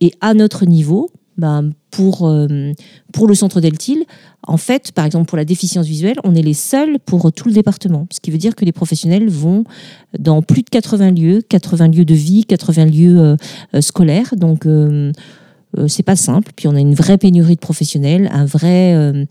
Et 0.00 0.12
à 0.20 0.34
notre 0.34 0.66
niveau, 0.66 1.10
ben, 1.36 1.72
pour, 1.90 2.26
euh, 2.26 2.72
pour 3.12 3.26
le 3.26 3.34
centre 3.34 3.60
d'Eltil, 3.60 4.06
en 4.46 4.56
fait, 4.56 4.92
par 4.92 5.04
exemple, 5.04 5.26
pour 5.26 5.36
la 5.36 5.44
déficience 5.44 5.86
visuelle, 5.86 6.16
on 6.24 6.34
est 6.34 6.42
les 6.42 6.54
seuls 6.54 6.98
pour 7.04 7.30
tout 7.32 7.48
le 7.48 7.54
département. 7.54 8.06
Ce 8.10 8.20
qui 8.20 8.30
veut 8.30 8.38
dire 8.38 8.54
que 8.54 8.64
les 8.64 8.72
professionnels 8.72 9.28
vont 9.28 9.64
dans 10.18 10.40
plus 10.40 10.62
de 10.62 10.70
80 10.70 11.10
lieux, 11.10 11.42
80 11.46 11.88
lieux 11.88 12.04
de 12.04 12.14
vie, 12.14 12.44
80 12.44 12.86
lieux 12.86 13.18
euh, 13.18 13.36
euh, 13.74 13.80
scolaires. 13.80 14.34
Donc, 14.36 14.66
c'est 15.88 16.04
pas 16.04 16.16
simple. 16.16 16.52
Puis 16.56 16.68
on 16.68 16.74
a 16.74 16.80
une 16.80 16.94
vraie 16.94 17.18
pénurie 17.18 17.56
de 17.56 17.60
professionnels, 17.60 18.30
un 18.32 18.46
vrai 18.46 19.26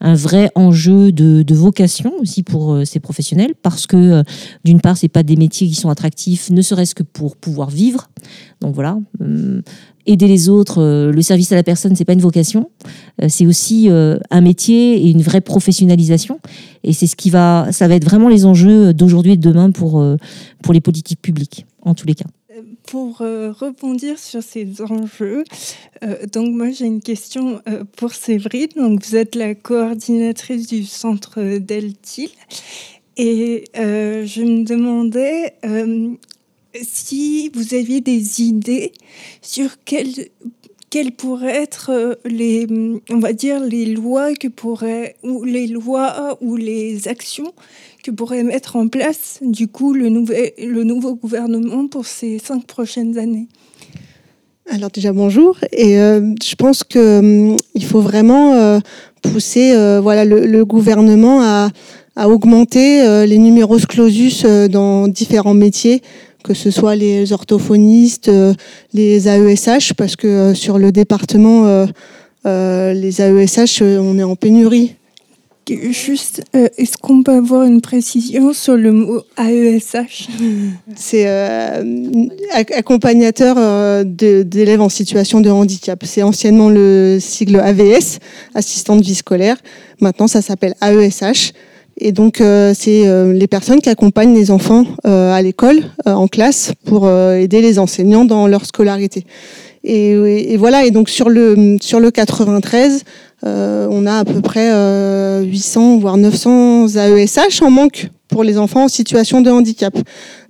un 0.00 0.14
vrai 0.14 0.50
enjeu 0.54 1.12
de, 1.12 1.44
vocation 1.54 2.12
aussi 2.20 2.42
pour 2.42 2.72
euh, 2.72 2.84
ces 2.84 3.00
professionnels 3.00 3.54
parce 3.62 3.86
que 3.86 3.96
euh, 3.96 4.22
d'une 4.64 4.80
part 4.80 4.96
c'est 4.96 5.08
pas 5.08 5.22
des 5.22 5.36
métiers 5.36 5.66
qui 5.66 5.74
sont 5.74 5.88
attractifs 5.88 6.50
ne 6.50 6.62
serait-ce 6.62 6.94
que 6.94 7.02
pour 7.02 7.36
pouvoir 7.36 7.70
vivre. 7.70 8.08
Donc 8.60 8.74
voilà 8.74 8.98
euh, 9.20 9.60
aider 10.06 10.28
les 10.28 10.48
autres 10.48 11.10
le 11.12 11.22
service 11.22 11.52
à 11.52 11.56
la 11.56 11.62
personne 11.62 11.96
c'est 11.96 12.04
pas 12.04 12.12
une 12.12 12.20
vocation 12.20 12.70
c'est 13.28 13.46
aussi 13.46 13.88
un 13.90 14.40
métier 14.40 15.04
et 15.04 15.10
une 15.10 15.20
vraie 15.20 15.42
professionnalisation. 15.42 16.40
Et 16.82 16.92
c'est 16.92 17.06
ce 17.06 17.16
qui 17.16 17.28
va 17.28 17.68
ça 17.72 17.88
va 17.88 17.94
être 17.94 18.04
vraiment 18.04 18.28
les 18.28 18.46
enjeux 18.46 18.94
d'aujourd'hui 18.94 19.32
et 19.32 19.36
de 19.36 19.50
demain 19.50 19.70
pour 19.70 20.02
pour 20.62 20.72
les 20.72 20.80
politiques 20.80 21.20
publiques 21.20 21.66
en 21.82 21.94
tous 21.94 22.06
les 22.06 22.14
cas 22.14 22.24
pour 22.88 23.20
euh, 23.20 23.52
rebondir 23.52 24.18
sur 24.18 24.42
ces 24.42 24.80
enjeux, 24.80 25.44
euh, 26.02 26.24
donc 26.32 26.54
moi 26.54 26.70
j'ai 26.70 26.86
une 26.86 27.02
question 27.02 27.60
euh, 27.68 27.84
pour 27.96 28.14
Séverine. 28.14 28.68
Donc 28.76 29.04
vous 29.04 29.14
êtes 29.14 29.34
la 29.34 29.54
coordinatrice 29.54 30.66
du 30.66 30.84
centre 30.84 31.58
d'Eltil 31.58 32.30
et 33.18 33.64
je 33.74 34.42
me 34.42 34.64
demandais 34.64 35.54
si 36.80 37.50
vous 37.52 37.74
aviez 37.74 38.00
des 38.00 38.42
idées 38.42 38.92
sur 39.42 39.70
quelles 39.84 40.28
quelles 40.90 41.12
pourraient 41.12 41.62
être 41.62 42.18
les, 42.24 42.66
on 43.10 43.18
va 43.18 43.34
dire, 43.34 43.60
les 43.60 43.84
lois 43.84 44.34
que 44.34 44.48
pourrait, 44.48 45.16
ou 45.22 45.44
les 45.44 45.66
lois 45.66 46.38
ou 46.40 46.56
les 46.56 47.08
actions 47.08 47.52
que 48.02 48.10
pourrait 48.10 48.42
mettre 48.42 48.76
en 48.76 48.88
place 48.88 49.38
du 49.42 49.68
coup 49.68 49.92
le, 49.92 50.08
nouveau 50.08 51.14
gouvernement 51.14 51.86
pour 51.88 52.06
ces 52.06 52.38
cinq 52.38 52.66
prochaines 52.66 53.18
années. 53.18 53.48
Alors 54.70 54.90
déjà 54.90 55.12
bonjour. 55.12 55.56
Et 55.72 55.98
euh, 55.98 56.34
je 56.42 56.54
pense 56.54 56.84
que 56.84 57.18
hum, 57.18 57.56
il 57.74 57.84
faut 57.84 58.00
vraiment 58.00 58.54
euh, 58.54 58.80
pousser 59.22 59.72
euh, 59.72 60.00
voilà 60.00 60.24
le, 60.24 60.64
gouvernement 60.64 61.40
à, 61.42 61.70
à 62.16 62.28
augmenter 62.28 63.26
les 63.26 63.38
numéros 63.38 63.78
clausus 63.78 64.44
dans 64.44 65.08
différents 65.08 65.54
métiers 65.54 66.02
que 66.44 66.54
ce 66.54 66.70
soit 66.70 66.94
les 66.94 67.32
orthophonistes, 67.32 68.30
les 68.94 69.28
AESH 69.28 69.92
parce 69.94 70.16
que 70.16 70.54
sur 70.54 70.78
le 70.78 70.92
département 70.92 71.86
les 72.44 73.20
AESH 73.20 73.82
on 73.82 74.18
est 74.18 74.22
en 74.22 74.36
pénurie 74.36 74.94
Juste, 75.74 76.42
euh, 76.56 76.68
est-ce 76.78 76.96
qu'on 76.96 77.22
peut 77.22 77.32
avoir 77.32 77.64
une 77.64 77.80
précision 77.80 78.52
sur 78.54 78.76
le 78.76 78.92
mot 78.92 79.20
AESH 79.36 80.28
C'est 80.96 81.24
euh, 81.26 81.82
accompagnateur 82.54 83.56
euh, 83.58 84.02
d'élèves 84.04 84.80
en 84.80 84.88
situation 84.88 85.40
de 85.40 85.50
handicap. 85.50 86.02
C'est 86.04 86.22
anciennement 86.22 86.70
le 86.70 87.18
sigle 87.20 87.60
AVS, 87.60 88.18
assistant 88.54 88.96
de 88.96 89.02
vie 89.02 89.14
scolaire. 89.14 89.56
Maintenant, 90.00 90.26
ça 90.26 90.40
s'appelle 90.40 90.74
AESH. 90.80 91.52
Et 92.00 92.12
donc, 92.12 92.36
c'est 92.36 93.32
les 93.32 93.46
personnes 93.48 93.80
qui 93.80 93.88
accompagnent 93.88 94.32
les 94.32 94.52
enfants 94.52 94.84
à 95.02 95.42
l'école, 95.42 95.80
en 96.06 96.28
classe, 96.28 96.70
pour 96.84 97.10
aider 97.10 97.60
les 97.60 97.80
enseignants 97.80 98.24
dans 98.24 98.46
leur 98.46 98.64
scolarité. 98.66 99.26
Et, 99.88 100.52
et, 100.52 100.56
voilà. 100.58 100.84
Et 100.84 100.90
donc 100.90 101.08
sur 101.08 101.30
le 101.30 101.78
sur 101.80 101.98
le 101.98 102.10
93, 102.10 103.04
euh, 103.44 103.86
on 103.90 104.04
a 104.04 104.18
à 104.18 104.24
peu 104.24 104.40
près 104.42 104.68
800 104.68 105.96
euh, 105.96 105.98
voire 105.98 106.18
900 106.18 106.88
AESH 106.88 107.62
en 107.62 107.70
manque 107.70 108.10
pour 108.28 108.44
les 108.44 108.58
enfants 108.58 108.84
en 108.84 108.88
situation 108.88 109.40
de 109.40 109.50
handicap. 109.50 109.96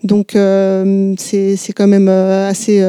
Donc 0.03 0.35
euh, 0.35 1.15
c'est 1.19 1.73
quand 1.73 1.87
même 1.87 2.09
assez 2.09 2.85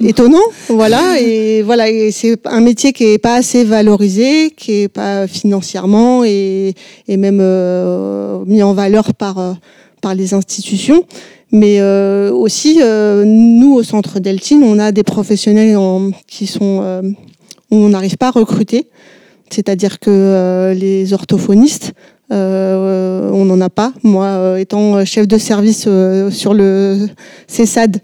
étonnant, 0.00 0.44
voilà. 0.68 1.18
Et 1.18 1.62
voilà, 1.62 1.86
c'est 2.10 2.46
un 2.46 2.60
métier 2.60 2.92
qui 2.92 3.04
est 3.04 3.18
pas 3.18 3.36
assez 3.36 3.64
valorisé, 3.64 4.52
qui 4.54 4.82
est 4.82 4.88
pas 4.88 5.26
financièrement 5.26 6.24
et, 6.24 6.74
et 7.08 7.16
même 7.16 7.42
mis 8.46 8.62
en 8.62 8.74
valeur 8.74 9.14
par 9.14 9.56
par 10.02 10.14
les 10.14 10.34
institutions. 10.34 11.06
Mais 11.54 11.80
aussi, 12.32 12.80
nous 12.80 13.74
au 13.74 13.82
centre 13.82 14.18
Deltine, 14.18 14.64
on 14.64 14.78
a 14.78 14.90
des 14.92 15.04
professionnels 15.04 15.78
qui 16.26 16.46
sont 16.46 17.14
on 17.70 17.88
n'arrive 17.88 18.16
pas 18.16 18.28
à 18.28 18.30
recruter. 18.30 18.88
C'est-à-dire 19.50 19.98
que 19.98 20.10
euh, 20.10 20.74
les 20.74 21.12
orthophonistes, 21.12 21.92
euh, 22.32 23.30
on 23.32 23.44
n'en 23.44 23.60
a 23.60 23.70
pas. 23.70 23.92
Moi, 24.02 24.24
euh, 24.24 24.56
étant 24.56 25.04
chef 25.04 25.28
de 25.28 25.38
service 25.38 25.88
sur 26.30 26.54
le 26.54 27.08
CESAD 27.46 27.98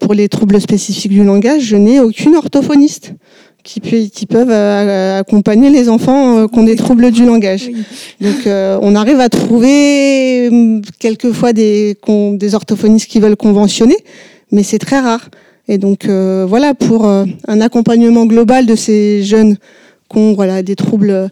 pour 0.00 0.14
les 0.14 0.28
troubles 0.28 0.60
spécifiques 0.60 1.12
du 1.12 1.22
langage, 1.22 1.62
je 1.62 1.76
n'ai 1.76 2.00
aucune 2.00 2.34
orthophoniste 2.34 3.12
qui, 3.62 4.10
qui 4.10 4.26
peuvent 4.26 4.50
accompagner 4.50 5.70
les 5.70 5.88
enfants 5.88 6.48
qui 6.48 6.58
ont 6.58 6.64
des 6.64 6.76
troubles 6.76 7.10
du 7.10 7.24
langage. 7.24 7.70
Donc 8.20 8.46
on 8.46 8.94
arrive 8.94 9.20
à 9.20 9.28
trouver 9.28 10.48
hum, 10.50 10.82
quelquefois 10.98 11.52
des, 11.52 11.96
des 12.34 12.54
orthophonistes 12.54 13.06
qui 13.06 13.20
veulent 13.20 13.36
conventionner, 13.36 13.96
mais 14.52 14.62
c'est 14.62 14.78
très 14.78 15.00
rare. 15.00 15.28
Et 15.68 15.78
donc 15.78 16.06
voilà, 16.06 16.74
pour 16.74 17.06
un 17.06 17.60
accompagnement 17.60 18.26
global 18.26 18.66
de 18.66 18.74
ces 18.74 19.22
jeunes 19.22 19.56
qui 20.10 20.18
ont 20.18 20.34
voilà, 20.34 20.62
des 20.62 20.76
troubles 20.76 21.30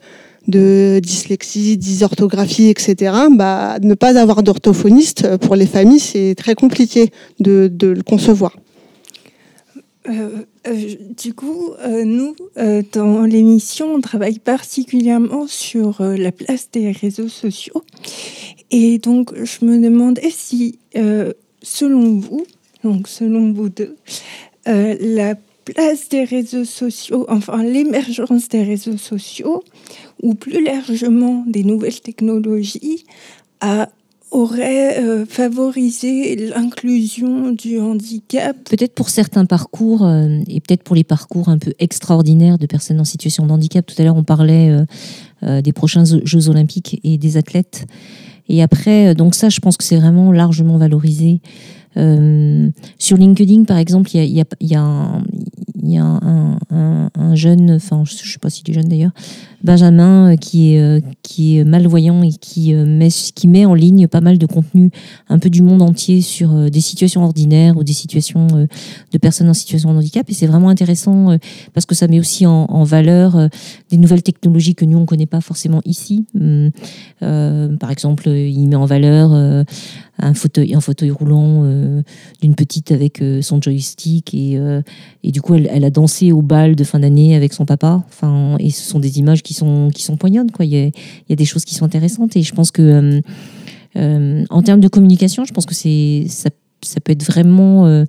de 0.49 0.99
dyslexie, 1.03 1.77
dysorthographie, 1.77 2.69
etc., 2.71 3.13
bah, 3.33 3.77
ne 3.83 3.95
pas 3.95 4.19
avoir 4.19 4.43
d'orthophoniste, 4.43 5.37
pour 5.37 5.55
les 5.57 5.67
familles, 5.67 6.01
c'est 6.01 6.35
très 6.37 6.55
compliqué 6.55 7.11
de, 7.39 7.71
de 7.71 7.89
le 7.89 8.03
concevoir. 8.03 8.57
Euh, 10.09 10.29
euh, 10.69 10.95
du 11.17 11.35
coup, 11.35 11.73
euh, 11.81 12.05
nous, 12.05 12.37
dans 12.93 13.23
l'émission, 13.23 13.95
on 13.95 14.01
travaille 14.01 14.39
particulièrement 14.39 15.47
sur 15.47 16.03
la 16.03 16.33
place 16.33 16.71
des 16.73 16.93
réseaux 16.93 17.29
sociaux. 17.29 17.83
Et 18.71 18.99
donc, 18.99 19.33
je 19.35 19.65
me 19.65 19.81
demandais 19.83 20.31
si, 20.31 20.79
selon 21.63 22.19
vous, 22.19 22.47
donc 22.85 23.09
selon 23.09 23.53
vous 23.53 23.69
deux, 23.69 23.97
euh, 24.67 24.97
la 25.01 25.35
place 25.65 26.09
des 26.09 26.25
réseaux 26.25 26.65
sociaux, 26.65 27.27
enfin 27.29 27.63
l'émergence 27.63 28.49
des 28.49 28.63
réseaux 28.63 28.97
sociaux, 28.97 29.63
ou 30.23 30.35
plus 30.35 30.65
largement 30.65 31.45
des 31.47 31.65
nouvelles 31.65 32.01
technologies, 32.01 33.05
a 33.61 33.89
aurait 34.31 34.99
euh, 35.01 35.25
favorisé 35.27 36.37
l'inclusion 36.51 37.51
du 37.53 37.79
handicap 37.81 38.57
Peut-être 38.69 38.95
pour 38.95 39.09
certains 39.11 39.45
parcours, 39.47 40.05
euh, 40.05 40.39
et 40.49 40.61
peut-être 40.61 40.83
pour 40.83 40.95
les 40.97 41.05
parcours 41.05 41.49
un 41.49 41.59
peu 41.59 41.73
extraordinaires 41.79 42.59
de 42.59 42.67
personnes 42.67 43.01
en 43.01 43.05
situation 43.05 43.47
de 43.47 43.53
handicap. 43.53 43.87
Tout 43.87 43.95
à 43.99 44.05
l'heure, 44.05 44.17
on 44.17 44.25
parlait 44.25 44.71
euh, 44.71 44.85
euh, 45.45 45.61
des 45.63 45.73
prochains 45.73 46.05
Jeux 46.25 46.49
olympiques 46.49 47.01
et 47.05 47.19
des 47.19 47.37
athlètes. 47.37 47.87
Et 48.49 48.63
après, 48.63 49.09
euh, 49.09 49.15
donc 49.15 49.35
ça, 49.35 49.49
je 49.49 49.61
pense 49.61 49.77
que 49.77 49.85
c'est 49.85 49.97
vraiment 49.97 50.33
largement 50.33 50.79
valorisé. 50.79 51.41
Euh, 51.97 52.71
sur 52.99 53.17
LinkedIn, 53.17 53.65
par 53.65 53.79
exemple, 53.79 54.11
il 54.15 54.19
y 54.19 54.21
a, 54.21 54.25
y 54.25 54.41
a- 54.41 54.45
y 54.61 54.75
a 54.75 55.23
il 55.83 55.93
y 55.93 55.99
a 55.99 56.05
un, 56.05 56.59
un- 56.71 57.11
un 57.15 57.35
jeune, 57.35 57.73
enfin, 57.73 58.03
je 58.05 58.15
ne 58.15 58.19
sais 58.19 58.39
pas 58.39 58.51
s'il 58.51 58.69
est 58.71 58.75
jeune 58.75 58.89
d'ailleurs, 58.89 59.13
Benjamin, 59.63 60.33
euh, 60.33 60.37
qui 60.37 60.75
est, 60.75 60.81
euh, 60.81 61.01
qui 61.23 61.59
est 61.59 61.65
malvoyant 61.65 62.23
et 62.23 62.31
qui, 62.31 62.75
euh, 62.75 62.85
met, 62.87 63.09
qui 63.09 63.49
met 63.49 63.67
en 63.67 63.75
ligne 63.75 64.07
pas 64.07 64.21
mal 64.21 64.39
de 64.39 64.47
contenu 64.47 64.91
un 65.29 65.39
peu 65.39 65.51
du 65.51 65.63
monde 65.63 65.83
entier 65.83 66.21
sur 66.21 66.71
des 66.71 66.81
situations 66.81 67.25
ordinaires 67.25 67.77
ou 67.77 67.85
des 67.85 67.93
situations 67.93 68.47
de 68.47 69.19
personnes 69.19 69.49
en 69.49 69.55
situation 69.55 69.93
de 69.93 69.99
handicap. 69.99 70.29
Et 70.31 70.35
c'est 70.35 70.47
vraiment 70.47 70.69
intéressant 70.69 71.37
parce 71.75 71.87
que 71.87 71.95
ça 71.95 72.07
met 72.09 72.21
aussi 72.21 72.47
en, 72.47 72.85
valeur 72.85 73.49
des 73.91 73.97
nouvelles 73.99 74.23
technologies 74.23 74.75
que 74.75 74.85
nous, 74.85 74.97
on 74.97 75.03
ne 75.03 75.07
connaît 75.07 75.27
pas 75.27 75.41
forcément 75.41 75.81
ici. 75.85 76.27
Euh, 76.41 76.71
par 77.79 77.91
exemple, 77.91 78.29
il 78.29 78.67
met 78.69 78.77
en 78.77 78.87
valeur 78.87 79.33
un 80.21 80.35
fauteuil, 80.35 80.75
un 80.75 80.81
fauteuil 80.81 81.11
roulant 81.11 81.65
d'une 82.41 82.55
petite 82.55 82.93
avec 82.93 83.23
son 83.43 83.61
joystick 83.61 84.35
et, 84.35 84.59
et 85.23 85.33
du 85.33 85.43
coup 85.43 85.55
elle, 85.55 85.68
elle 85.71 85.85
a 85.85 85.91
dansé 85.91 86.33
au 86.33 86.43
bal 86.43 86.77
de 86.77 86.85
fin 86.85 87.01
d'année 87.01 87.35
avec 87.35 87.53
son 87.53 87.65
papa. 87.65 88.03
Enfin, 88.09 88.57
et 88.59 88.71
ce 88.71 88.83
sont 88.83 88.99
des 88.99 89.19
images 89.19 89.43
qui 89.43 89.55
sont 89.55 89.91
qui 89.95 90.03
sont 90.03 90.17
poignantes 90.17 90.53
quoi. 90.53 90.65
Il 90.65 90.73
y 90.73 90.79
a, 90.79 90.87
il 90.87 90.93
y 91.29 91.33
a 91.33 91.37
des 91.37 91.45
choses 91.45 91.65
qui 91.65 91.75
sont 91.75 91.85
intéressantes 91.85 92.37
et 92.37 92.43
je 92.43 92.55
pense 92.55 92.71
que 92.71 92.83
euh, 92.83 93.21
euh, 93.97 94.45
en 94.51 94.63
termes 94.63 94.81
de 94.81 94.89
communication, 94.89 95.45
je 95.45 95.53
pense 95.53 95.67
que 95.67 95.75
ça 95.75 97.01
peut 97.01 97.13
être 97.13 97.25
vraiment 97.25 97.87
euh, 97.87 98.05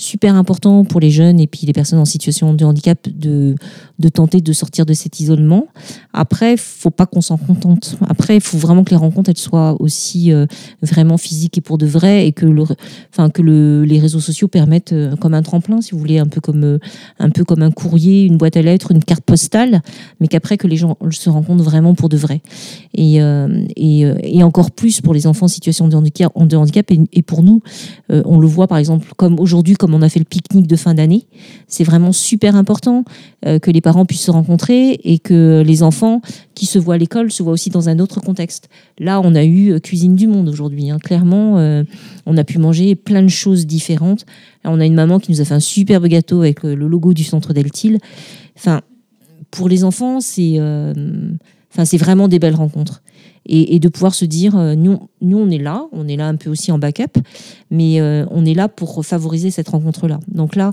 super 0.00 0.34
important 0.34 0.84
pour 0.84 1.00
les 1.00 1.10
jeunes 1.10 1.40
et 1.40 1.46
puis 1.46 1.66
les 1.66 1.72
personnes 1.72 1.98
en 1.98 2.04
situation 2.04 2.54
de 2.54 2.64
handicap 2.64 2.98
de, 3.08 3.54
de 3.98 4.08
tenter 4.08 4.40
de 4.40 4.52
sortir 4.52 4.86
de 4.86 4.94
cet 4.94 5.20
isolement. 5.20 5.66
Après, 6.12 6.56
faut 6.56 6.90
pas 6.90 7.06
qu'on 7.06 7.20
s'en 7.20 7.36
contente. 7.36 7.96
Après, 8.08 8.36
il 8.36 8.40
faut 8.40 8.58
vraiment 8.58 8.82
que 8.82 8.90
les 8.90 8.96
rencontres 8.96 9.30
elles 9.30 9.36
soient 9.36 9.76
aussi 9.80 10.32
euh, 10.32 10.46
vraiment 10.82 11.18
physiques 11.18 11.58
et 11.58 11.60
pour 11.60 11.78
de 11.78 11.86
vrai 11.86 12.26
et 12.26 12.32
que 12.32 12.46
le, 12.46 12.64
enfin 13.12 13.30
que 13.30 13.42
le, 13.42 13.84
les 13.84 13.98
réseaux 13.98 14.20
sociaux 14.20 14.48
permettent 14.48 14.92
euh, 14.92 15.16
comme 15.16 15.34
un 15.34 15.42
tremplin, 15.42 15.80
si 15.80 15.92
vous 15.92 15.98
voulez, 15.98 16.18
un 16.18 16.26
peu 16.26 16.40
comme 16.40 16.64
euh, 16.64 16.78
un 17.18 17.30
peu 17.30 17.44
comme 17.44 17.62
un 17.62 17.70
courrier, 17.70 18.24
une 18.24 18.38
boîte 18.38 18.56
à 18.56 18.62
lettres, 18.62 18.92
une 18.92 19.04
carte 19.04 19.24
postale, 19.24 19.82
mais 20.20 20.28
qu'après 20.28 20.56
que 20.56 20.66
les 20.66 20.76
gens 20.76 20.96
se 21.10 21.28
rencontrent 21.28 21.64
vraiment 21.64 21.94
pour 21.94 22.08
de 22.08 22.16
vrai. 22.16 22.40
Et, 22.94 23.18
et, 23.76 24.42
encore 24.42 24.70
plus 24.70 25.00
pour 25.00 25.14
les 25.14 25.26
enfants 25.26 25.46
en 25.46 25.48
situation 25.48 25.88
de 25.88 25.96
handicap, 25.96 26.90
et, 26.90 27.00
et 27.12 27.22
pour 27.22 27.42
nous, 27.42 27.62
on 28.08 28.38
le 28.38 28.46
voit 28.46 28.66
par 28.66 28.78
exemple 28.78 29.12
comme 29.16 29.38
aujourd'hui, 29.38 29.74
comme 29.74 29.89
on 29.94 30.02
a 30.02 30.08
fait 30.08 30.18
le 30.18 30.24
pique-nique 30.24 30.66
de 30.66 30.76
fin 30.76 30.94
d'année, 30.94 31.26
c'est 31.66 31.84
vraiment 31.84 32.12
super 32.12 32.56
important 32.56 33.04
euh, 33.46 33.58
que 33.58 33.70
les 33.70 33.80
parents 33.80 34.04
puissent 34.04 34.24
se 34.24 34.30
rencontrer 34.30 35.00
et 35.04 35.18
que 35.18 35.62
les 35.66 35.82
enfants 35.82 36.20
qui 36.54 36.66
se 36.66 36.78
voient 36.78 36.94
à 36.94 36.98
l'école 36.98 37.30
se 37.30 37.42
voient 37.42 37.52
aussi 37.52 37.70
dans 37.70 37.88
un 37.88 37.98
autre 37.98 38.20
contexte. 38.20 38.68
Là, 38.98 39.20
on 39.22 39.34
a 39.34 39.44
eu 39.44 39.72
euh, 39.72 39.78
cuisine 39.78 40.14
du 40.14 40.26
monde 40.26 40.48
aujourd'hui. 40.48 40.90
hein. 40.90 40.98
Clairement, 40.98 41.58
euh, 41.58 41.84
on 42.26 42.36
a 42.36 42.44
pu 42.44 42.58
manger 42.58 42.94
plein 42.94 43.22
de 43.22 43.28
choses 43.28 43.66
différentes. 43.66 44.26
On 44.64 44.80
a 44.80 44.86
une 44.86 44.94
maman 44.94 45.18
qui 45.18 45.32
nous 45.32 45.40
a 45.40 45.44
fait 45.44 45.54
un 45.54 45.60
superbe 45.60 46.06
gâteau 46.06 46.40
avec 46.40 46.62
le 46.62 46.74
logo 46.74 47.14
du 47.14 47.24
centre 47.24 47.52
Deltil. 47.54 47.98
Enfin, 48.56 48.82
pour 49.50 49.68
les 49.68 49.84
enfants, 49.84 50.20
c'est 50.20 50.60
enfin, 51.72 51.84
c'est 51.84 51.96
vraiment 51.96 52.28
des 52.28 52.38
belles 52.38 52.54
rencontres. 52.54 53.02
Et, 53.46 53.80
de 53.80 53.88
pouvoir 53.88 54.14
se 54.14 54.24
dire, 54.24 54.56
euh, 54.56 54.74
nous, 54.74 55.08
nous, 55.22 55.38
on 55.38 55.50
est 55.50 55.58
là, 55.58 55.86
on 55.92 56.06
est 56.06 56.16
là 56.16 56.28
un 56.28 56.36
peu 56.36 56.50
aussi 56.50 56.70
en 56.70 56.78
backup, 56.78 57.18
mais 57.70 58.00
euh, 58.00 58.24
on 58.30 58.44
est 58.44 58.54
là 58.54 58.68
pour 58.68 59.04
favoriser 59.04 59.50
cette 59.50 59.68
rencontre-là. 59.68 60.20
Donc 60.28 60.54
là, 60.54 60.72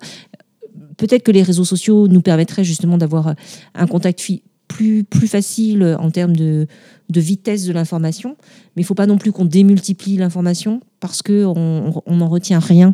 peut-être 0.97 1.23
que 1.23 1.31
les 1.31 1.43
réseaux 1.43 1.63
sociaux 1.63 2.07
nous 2.07 2.21
permettraient 2.21 2.65
justement 2.65 2.97
d'avoir 2.97 3.33
un 3.73 3.87
contact 3.87 4.19
plus, 4.67 5.03
plus 5.03 5.27
facile 5.27 5.95
en 5.99 6.11
termes 6.11 6.35
de, 6.35 6.67
vitesse 7.09 7.65
de 7.65 7.73
l'information, 7.73 8.35
mais 8.75 8.81
il 8.81 8.85
faut 8.85 8.93
pas 8.93 9.07
non 9.07 9.17
plus 9.17 9.31
qu'on 9.31 9.45
démultiplie 9.45 10.17
l'information 10.17 10.81
parce 10.99 11.21
qu'on 11.21 11.53
on, 11.55 12.01
on 12.05 12.15
n'en 12.17 12.27
retient 12.27 12.59
rien. 12.59 12.93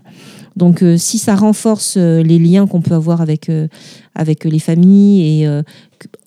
Donc 0.55 0.83
euh, 0.83 0.97
si 0.97 1.17
ça 1.17 1.35
renforce 1.35 1.95
euh, 1.97 2.21
les 2.21 2.39
liens 2.39 2.67
qu'on 2.67 2.81
peut 2.81 2.93
avoir 2.93 3.21
avec, 3.21 3.49
euh, 3.49 3.67
avec 4.13 4.43
les 4.45 4.59
familles 4.59 5.41
et 5.41 5.47
euh, 5.47 5.63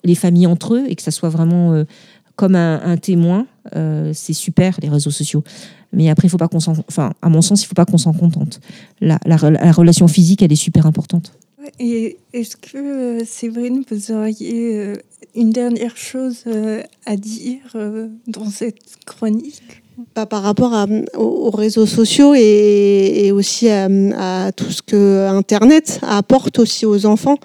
les 0.03 0.15
familles 0.15 0.47
entre 0.47 0.75
eux 0.75 0.85
et 0.87 0.95
que 0.95 1.01
ça 1.03 1.11
soit 1.11 1.29
vraiment 1.29 1.73
euh, 1.73 1.85
comme 2.37 2.55
un, 2.55 2.79
un 2.83 2.95
témoin, 2.97 3.45
euh, 3.75 4.11
c'est 4.13 4.33
super 4.33 4.77
les 4.81 4.87
réseaux 4.89 5.11
sociaux. 5.11 5.43
Mais 5.91 6.09
après, 6.09 6.27
il 6.27 6.29
faut 6.31 6.37
pas 6.37 6.47
qu'on 6.47 6.59
s'en, 6.61 6.73
enfin, 6.87 7.11
à 7.21 7.29
mon 7.29 7.41
sens, 7.41 7.63
il 7.63 7.67
faut 7.67 7.73
pas 7.75 7.85
qu'on 7.85 7.97
s'en 7.97 8.13
contente. 8.13 8.59
La, 9.01 9.19
la, 9.25 9.37
la 9.49 9.71
relation 9.71 10.07
physique, 10.07 10.41
elle 10.41 10.51
est 10.53 10.55
super 10.55 10.85
importante. 10.85 11.33
Et 11.79 12.17
est-ce 12.33 12.55
que, 12.55 12.77
euh, 12.77 13.23
Séverine, 13.25 13.83
vous 13.91 14.11
auriez 14.11 14.77
euh, 14.79 14.95
une 15.35 15.49
dernière 15.49 15.97
chose 15.97 16.43
euh, 16.47 16.81
à 17.05 17.15
dire 17.17 17.59
euh, 17.75 18.07
dans 18.27 18.49
cette 18.49 18.77
chronique? 19.05 19.61
Bah, 20.15 20.25
par 20.27 20.43
rapport 20.43 20.73
à- 20.75 20.85
aux, 21.17 21.47
aux 21.47 21.49
réseaux 21.49 21.87
sociaux 21.87 22.33
et, 22.35 23.25
et 23.25 23.31
aussi 23.31 23.67
à, 23.69 23.87
à 24.45 24.51
tout 24.51 24.69
ce 24.71 24.81
que 24.83 25.27
Internet 25.27 25.99
apporte 26.03 26.59
aussi 26.59 26.85
aux 26.85 27.05
enfants. 27.05 27.37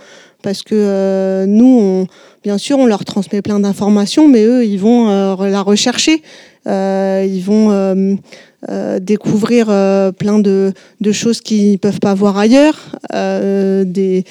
Parce 0.42 0.62
que 0.62 0.74
euh, 0.74 1.46
nous, 1.46 1.78
on- 1.80 2.06
bien 2.42 2.58
sûr, 2.58 2.78
on 2.78 2.86
leur 2.86 3.04
transmet 3.04 3.42
plein 3.42 3.60
d'informations, 3.60 4.28
mais 4.28 4.44
eux, 4.44 4.64
ils 4.64 4.78
vont 4.78 5.08
euh, 5.10 5.48
la 5.48 5.62
rechercher. 5.62 6.22
Euh, 6.66 7.26
ils 7.28 7.42
vont 7.42 7.70
euh, 7.70 8.98
découvrir 9.00 9.66
plein 10.18 10.38
de, 10.38 10.72
de 11.00 11.12
choses 11.12 11.40
qu'ils 11.40 11.72
ne 11.72 11.76
peuvent 11.76 12.00
pas 12.00 12.14
voir 12.14 12.38
ailleurs. 12.38 12.78
Des, 13.12 14.24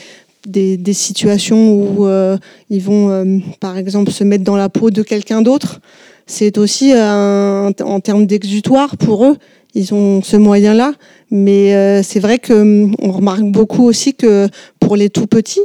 des, 0.45 0.77
des 0.77 0.93
situations 0.93 1.73
où 1.73 2.07
euh, 2.07 2.37
ils 2.69 2.81
vont, 2.81 3.09
euh, 3.09 3.37
par 3.59 3.77
exemple, 3.77 4.11
se 4.11 4.23
mettre 4.23 4.43
dans 4.43 4.55
la 4.55 4.69
peau 4.69 4.91
de 4.91 5.03
quelqu'un 5.03 5.41
d'autre. 5.41 5.81
C'est 6.25 6.57
aussi 6.57 6.93
un, 6.93 7.71
en 7.83 7.99
termes 7.99 8.25
d'exutoire 8.25 8.97
pour 8.97 9.25
eux. 9.25 9.37
Ils 9.73 9.93
ont 9.93 10.21
ce 10.21 10.37
moyen-là. 10.37 10.93
Mais 11.29 11.75
euh, 11.75 12.03
c'est 12.03 12.19
vrai 12.19 12.39
que 12.39 12.53
hum, 12.53 12.95
on 12.99 13.11
remarque 13.11 13.43
beaucoup 13.43 13.83
aussi 13.83 14.13
que 14.13 14.47
pour 14.79 14.95
les 14.95 15.09
tout 15.09 15.27
petits, 15.27 15.61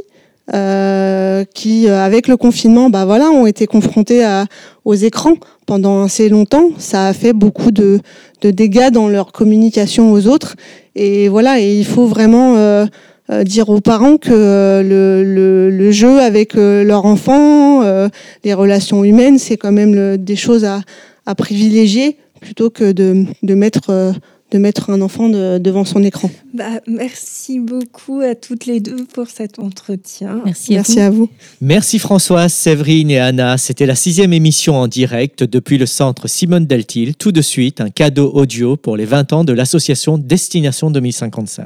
euh, 0.53 1.43
qui, 1.53 1.87
euh, 1.87 1.99
avec 2.03 2.27
le 2.27 2.37
confinement, 2.37 2.89
bah 2.89 3.05
voilà, 3.05 3.29
ont 3.29 3.45
été 3.45 3.67
confrontés 3.67 4.23
à, 4.23 4.45
aux 4.85 4.93
écrans 4.95 5.33
pendant 5.65 6.03
assez 6.03 6.29
longtemps. 6.29 6.69
Ça 6.77 7.07
a 7.07 7.13
fait 7.13 7.33
beaucoup 7.33 7.71
de, 7.71 7.99
de 8.41 8.51
dégâts 8.51 8.89
dans 8.91 9.07
leur 9.09 9.31
communication 9.31 10.11
aux 10.11 10.27
autres. 10.27 10.55
Et 10.95 11.27
voilà, 11.27 11.59
et 11.59 11.77
il 11.77 11.85
faut 11.85 12.07
vraiment 12.07 12.55
euh, 12.55 12.85
euh, 13.29 13.43
dire 13.43 13.69
aux 13.69 13.81
parents 13.81 14.17
que 14.17 14.31
le, 14.31 15.23
le, 15.23 15.69
le 15.69 15.91
jeu 15.91 16.19
avec 16.19 16.53
leur 16.55 17.05
enfant, 17.05 17.83
euh, 17.83 18.07
les 18.43 18.53
relations 18.53 19.03
humaines, 19.03 19.37
c'est 19.37 19.57
quand 19.57 19.73
même 19.73 19.93
le- 19.93 20.17
des 20.17 20.37
choses 20.37 20.63
à, 20.63 20.81
à 21.25 21.35
privilégier 21.35 22.17
plutôt 22.39 22.69
que 22.69 22.91
de, 22.93 23.25
de 23.43 23.53
mettre 23.55 24.13
de 24.51 24.57
mettre 24.59 24.89
un 24.89 25.01
enfant 25.01 25.27
de- 25.27 25.57
devant 25.57 25.83
son 25.83 26.03
écran. 26.03 26.29
bah, 26.53 26.79
Merci 26.87 27.59
beaucoup 27.59 28.21
à 28.21 28.33
toutes 28.33 28.65
les 28.65 28.79
deux 28.79 29.05
pour 29.13 29.27
cet 29.27 29.59
entretien. 29.59 30.41
Merci, 30.45 30.73
Merci 30.73 30.99
à 31.01 31.09
vous. 31.09 31.29
Merci 31.59 31.99
Françoise, 31.99 32.53
Séverine 32.53 33.11
et 33.11 33.19
Anna. 33.19 33.57
C'était 33.57 33.85
la 33.85 33.95
sixième 33.95 34.31
émission 34.31 34.75
en 34.75 34.87
direct 34.87 35.43
depuis 35.43 35.77
le 35.77 35.85
centre 35.85 36.27
Simone 36.29 36.65
Deltil. 36.65 37.15
Tout 37.15 37.33
de 37.33 37.41
suite, 37.41 37.81
un 37.81 37.89
cadeau 37.89 38.31
audio 38.33 38.77
pour 38.77 38.95
les 38.95 39.05
20 39.05 39.33
ans 39.33 39.43
de 39.43 39.51
l'association 39.53 40.17
Destination 40.17 40.91
2055. 40.91 41.65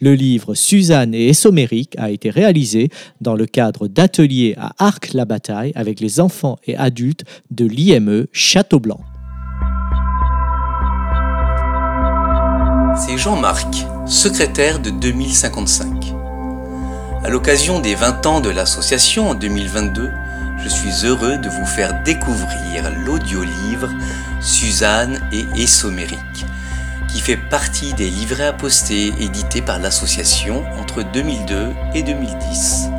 Le 0.00 0.14
livre 0.14 0.54
Suzanne 0.54 1.14
et 1.14 1.28
Essomérique 1.28 1.94
a 1.98 2.10
été 2.10 2.30
réalisé 2.30 2.88
dans 3.20 3.34
le 3.34 3.44
cadre 3.46 3.88
d'ateliers 3.88 4.54
à 4.56 4.72
Arc-la-Bataille 4.78 5.72
avec 5.74 6.00
les 6.00 6.18
enfants 6.20 6.58
et 6.66 6.76
adultes 6.76 7.24
de 7.50 7.66
l'IME 7.66 8.26
Château-Blanc. 8.32 9.00
C'est 12.96 13.16
Jean-Marc, 13.16 13.86
secrétaire 14.06 14.78
de 14.78 14.90
2055. 14.90 16.12
À 17.24 17.30
l'occasion 17.30 17.80
des 17.80 17.94
20 17.94 18.26
ans 18.26 18.40
de 18.40 18.50
l'association 18.50 19.30
en 19.30 19.34
2022, 19.34 20.10
je 20.62 20.68
suis 20.68 21.06
heureux 21.06 21.38
de 21.38 21.48
vous 21.48 21.64
faire 21.64 22.02
découvrir 22.02 22.90
l'audiolivre 23.04 23.88
Suzanne 24.40 25.20
et 25.32 25.46
Essomérique, 25.56 26.46
qui 27.08 27.20
fait 27.20 27.36
partie 27.36 27.94
des 27.94 28.10
livrets 28.10 28.46
à 28.46 28.52
poster 28.52 29.12
édités 29.18 29.62
par 29.62 29.78
l'association 29.78 30.64
entre 30.78 31.02
2002 31.02 31.70
et 31.94 32.02
2010. 32.02 32.90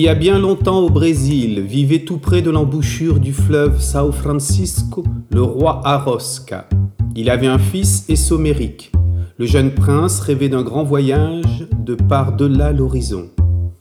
Y 0.00 0.08
a 0.08 0.14
bien 0.14 0.38
longtemps 0.38 0.78
au 0.78 0.88
Brésil 0.88 1.60
vivait 1.60 2.04
tout 2.04 2.16
près 2.16 2.40
de 2.40 2.50
l'embouchure 2.50 3.20
du 3.20 3.34
fleuve 3.34 3.80
São 3.80 4.12
Francisco 4.12 5.04
le 5.30 5.42
roi 5.42 5.82
Arosca. 5.84 6.68
Il 7.14 7.28
avait 7.28 7.48
un 7.48 7.58
fils 7.58 8.06
Essomérique. 8.08 8.92
Le 9.36 9.44
jeune 9.44 9.72
prince 9.72 10.20
rêvait 10.20 10.48
d'un 10.48 10.62
grand 10.62 10.84
voyage 10.84 11.66
de 11.84 11.94
par-delà 11.94 12.72
l'horizon. 12.72 13.28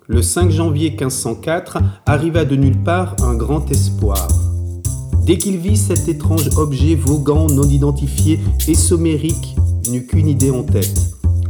Le 0.07 0.21
5 0.21 0.51
janvier 0.51 0.89
1504 0.89 1.77
arriva 2.05 2.43
de 2.43 2.57
nulle 2.57 2.83
part 2.83 3.15
un 3.23 3.35
grand 3.35 3.71
espoir. 3.71 4.27
Dès 5.25 5.37
qu'il 5.37 5.57
vit 5.57 5.77
cet 5.77 6.09
étrange 6.09 6.49
objet 6.57 6.95
voguant 6.95 7.47
non 7.47 7.63
identifié, 7.63 8.39
Essomérique 8.67 9.55
n'eut 9.89 10.05
qu'une 10.05 10.27
idée 10.27 10.51
en 10.51 10.63
tête 10.63 10.99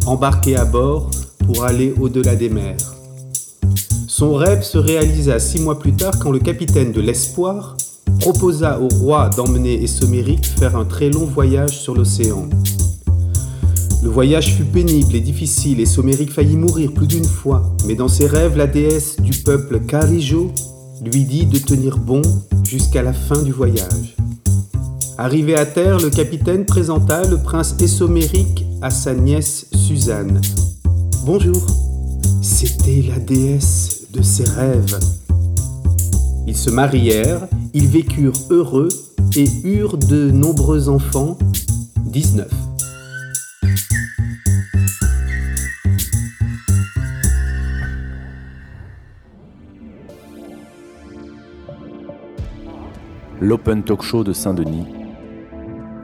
embarquer 0.06 0.58
à 0.58 0.66
bord 0.66 1.10
pour 1.46 1.64
aller 1.64 1.94
au-delà 2.00 2.36
des 2.36 2.50
mers. 2.50 2.99
Son 4.20 4.34
rêve 4.34 4.64
se 4.64 4.78
réalisa 4.78 5.40
six 5.40 5.62
mois 5.62 5.80
plus 5.80 5.94
tard 5.94 6.20
quand 6.20 6.32
le 6.32 6.40
capitaine 6.40 6.92
de 6.92 7.00
l'Espoir 7.00 7.78
proposa 8.20 8.78
au 8.78 8.90
roi 8.90 9.30
d'emmener 9.30 9.82
Essomérique 9.82 10.46
faire 10.46 10.76
un 10.76 10.84
très 10.84 11.10
long 11.10 11.24
voyage 11.24 11.80
sur 11.80 11.96
l'océan. 11.96 12.50
Le 14.04 14.10
voyage 14.10 14.56
fut 14.56 14.66
pénible 14.66 15.16
et 15.16 15.22
difficile 15.22 15.80
et 15.80 15.86
Somérique 15.86 16.34
faillit 16.34 16.58
mourir 16.58 16.92
plus 16.92 17.08
d'une 17.08 17.24
fois, 17.24 17.74
mais 17.86 17.96
dans 17.96 18.10
ses 18.10 18.28
rêves, 18.28 18.58
la 18.58 18.68
déesse 18.68 19.22
du 19.22 19.32
peuple 19.32 19.80
Carijo 19.88 20.52
lui 21.02 21.24
dit 21.24 21.46
de 21.46 21.58
tenir 21.58 21.98
bon 21.98 22.22
jusqu'à 22.66 23.04
la 23.04 23.14
fin 23.14 23.42
du 23.42 23.54
voyage. 23.54 24.18
Arrivé 25.18 25.56
à 25.56 25.66
terre, 25.66 25.98
le 25.98 26.10
capitaine 26.10 26.66
présenta 26.66 27.26
le 27.26 27.38
prince 27.38 27.78
Essomérique 27.80 28.66
à 28.82 28.90
sa 28.90 29.14
nièce 29.14 29.68
Suzanne. 29.72 30.42
Bonjour, 31.24 31.66
c'était 32.42 33.06
la 33.08 33.20
déesse 33.20 33.99
de 34.12 34.22
ses 34.22 34.44
rêves. 34.44 35.00
Ils 36.48 36.58
se 36.58 36.70
marièrent, 36.70 37.48
ils 37.74 37.88
vécurent 37.88 38.34
heureux 38.50 38.90
et 39.36 39.48
eurent 39.64 39.98
de 39.98 40.32
nombreux 40.32 40.90
enfants, 40.90 41.38
19. 42.06 42.48
L'Open 53.42 53.84
Talk 53.84 54.02
Show 54.02 54.24
de 54.24 54.34
Saint-Denis, 54.34 54.86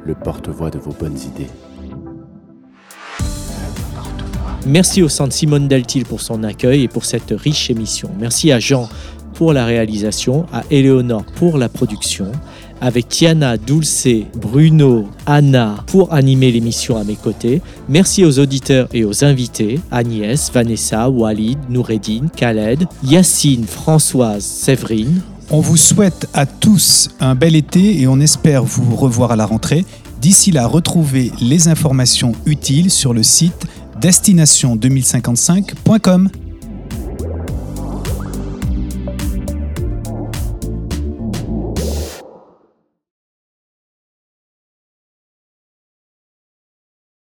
le 0.05 0.15
porte-voix 0.15 0.69
de 0.69 0.79
vos 0.79 0.93
bonnes 0.93 1.17
idées. 1.17 1.49
Merci 4.67 5.03
au 5.03 5.09
Centre 5.09 5.33
Simone 5.33 5.67
Deltil 5.67 6.05
pour 6.05 6.21
son 6.21 6.43
accueil 6.43 6.83
et 6.83 6.87
pour 6.87 7.05
cette 7.05 7.31
riche 7.37 7.69
émission. 7.69 8.09
Merci 8.19 8.51
à 8.51 8.59
Jean 8.59 8.89
pour 9.35 9.53
la 9.53 9.63
réalisation, 9.63 10.47
à 10.51 10.63
Éléonore 10.71 11.23
pour 11.35 11.59
la 11.59 11.69
production, 11.69 12.31
avec 12.81 13.07
Tiana, 13.07 13.57
Dulce, 13.57 14.07
Bruno, 14.35 15.07
Anna 15.27 15.83
pour 15.85 16.11
animer 16.13 16.51
l'émission 16.51 16.97
à 16.97 17.03
mes 17.03 17.15
côtés. 17.15 17.61
Merci 17.89 18.25
aux 18.25 18.39
auditeurs 18.39 18.87
et 18.91 19.05
aux 19.05 19.23
invités, 19.23 19.79
Agnès, 19.91 20.49
Vanessa, 20.51 21.09
Walid, 21.09 21.59
Noureddin, 21.69 22.27
Khaled, 22.35 22.87
Yacine, 23.03 23.65
Françoise, 23.65 24.43
Séverine. 24.43 25.21
On 25.51 25.59
vous 25.59 25.77
souhaite 25.77 26.27
à 26.33 26.47
tous 26.47 27.09
un 27.19 27.35
bel 27.35 27.55
été 27.55 28.01
et 28.01 28.07
on 28.07 28.19
espère 28.19 28.63
vous 28.63 28.95
revoir 28.95 29.31
à 29.31 29.35
la 29.35 29.45
rentrée. 29.45 29.85
D'ici 30.21 30.49
là, 30.49 30.65
retrouvez 30.65 31.31
les 31.39 31.67
informations 31.67 32.31
utiles 32.47 32.89
sur 32.89 33.13
le 33.13 33.21
site 33.21 33.67
destination2055.com. 34.05 36.44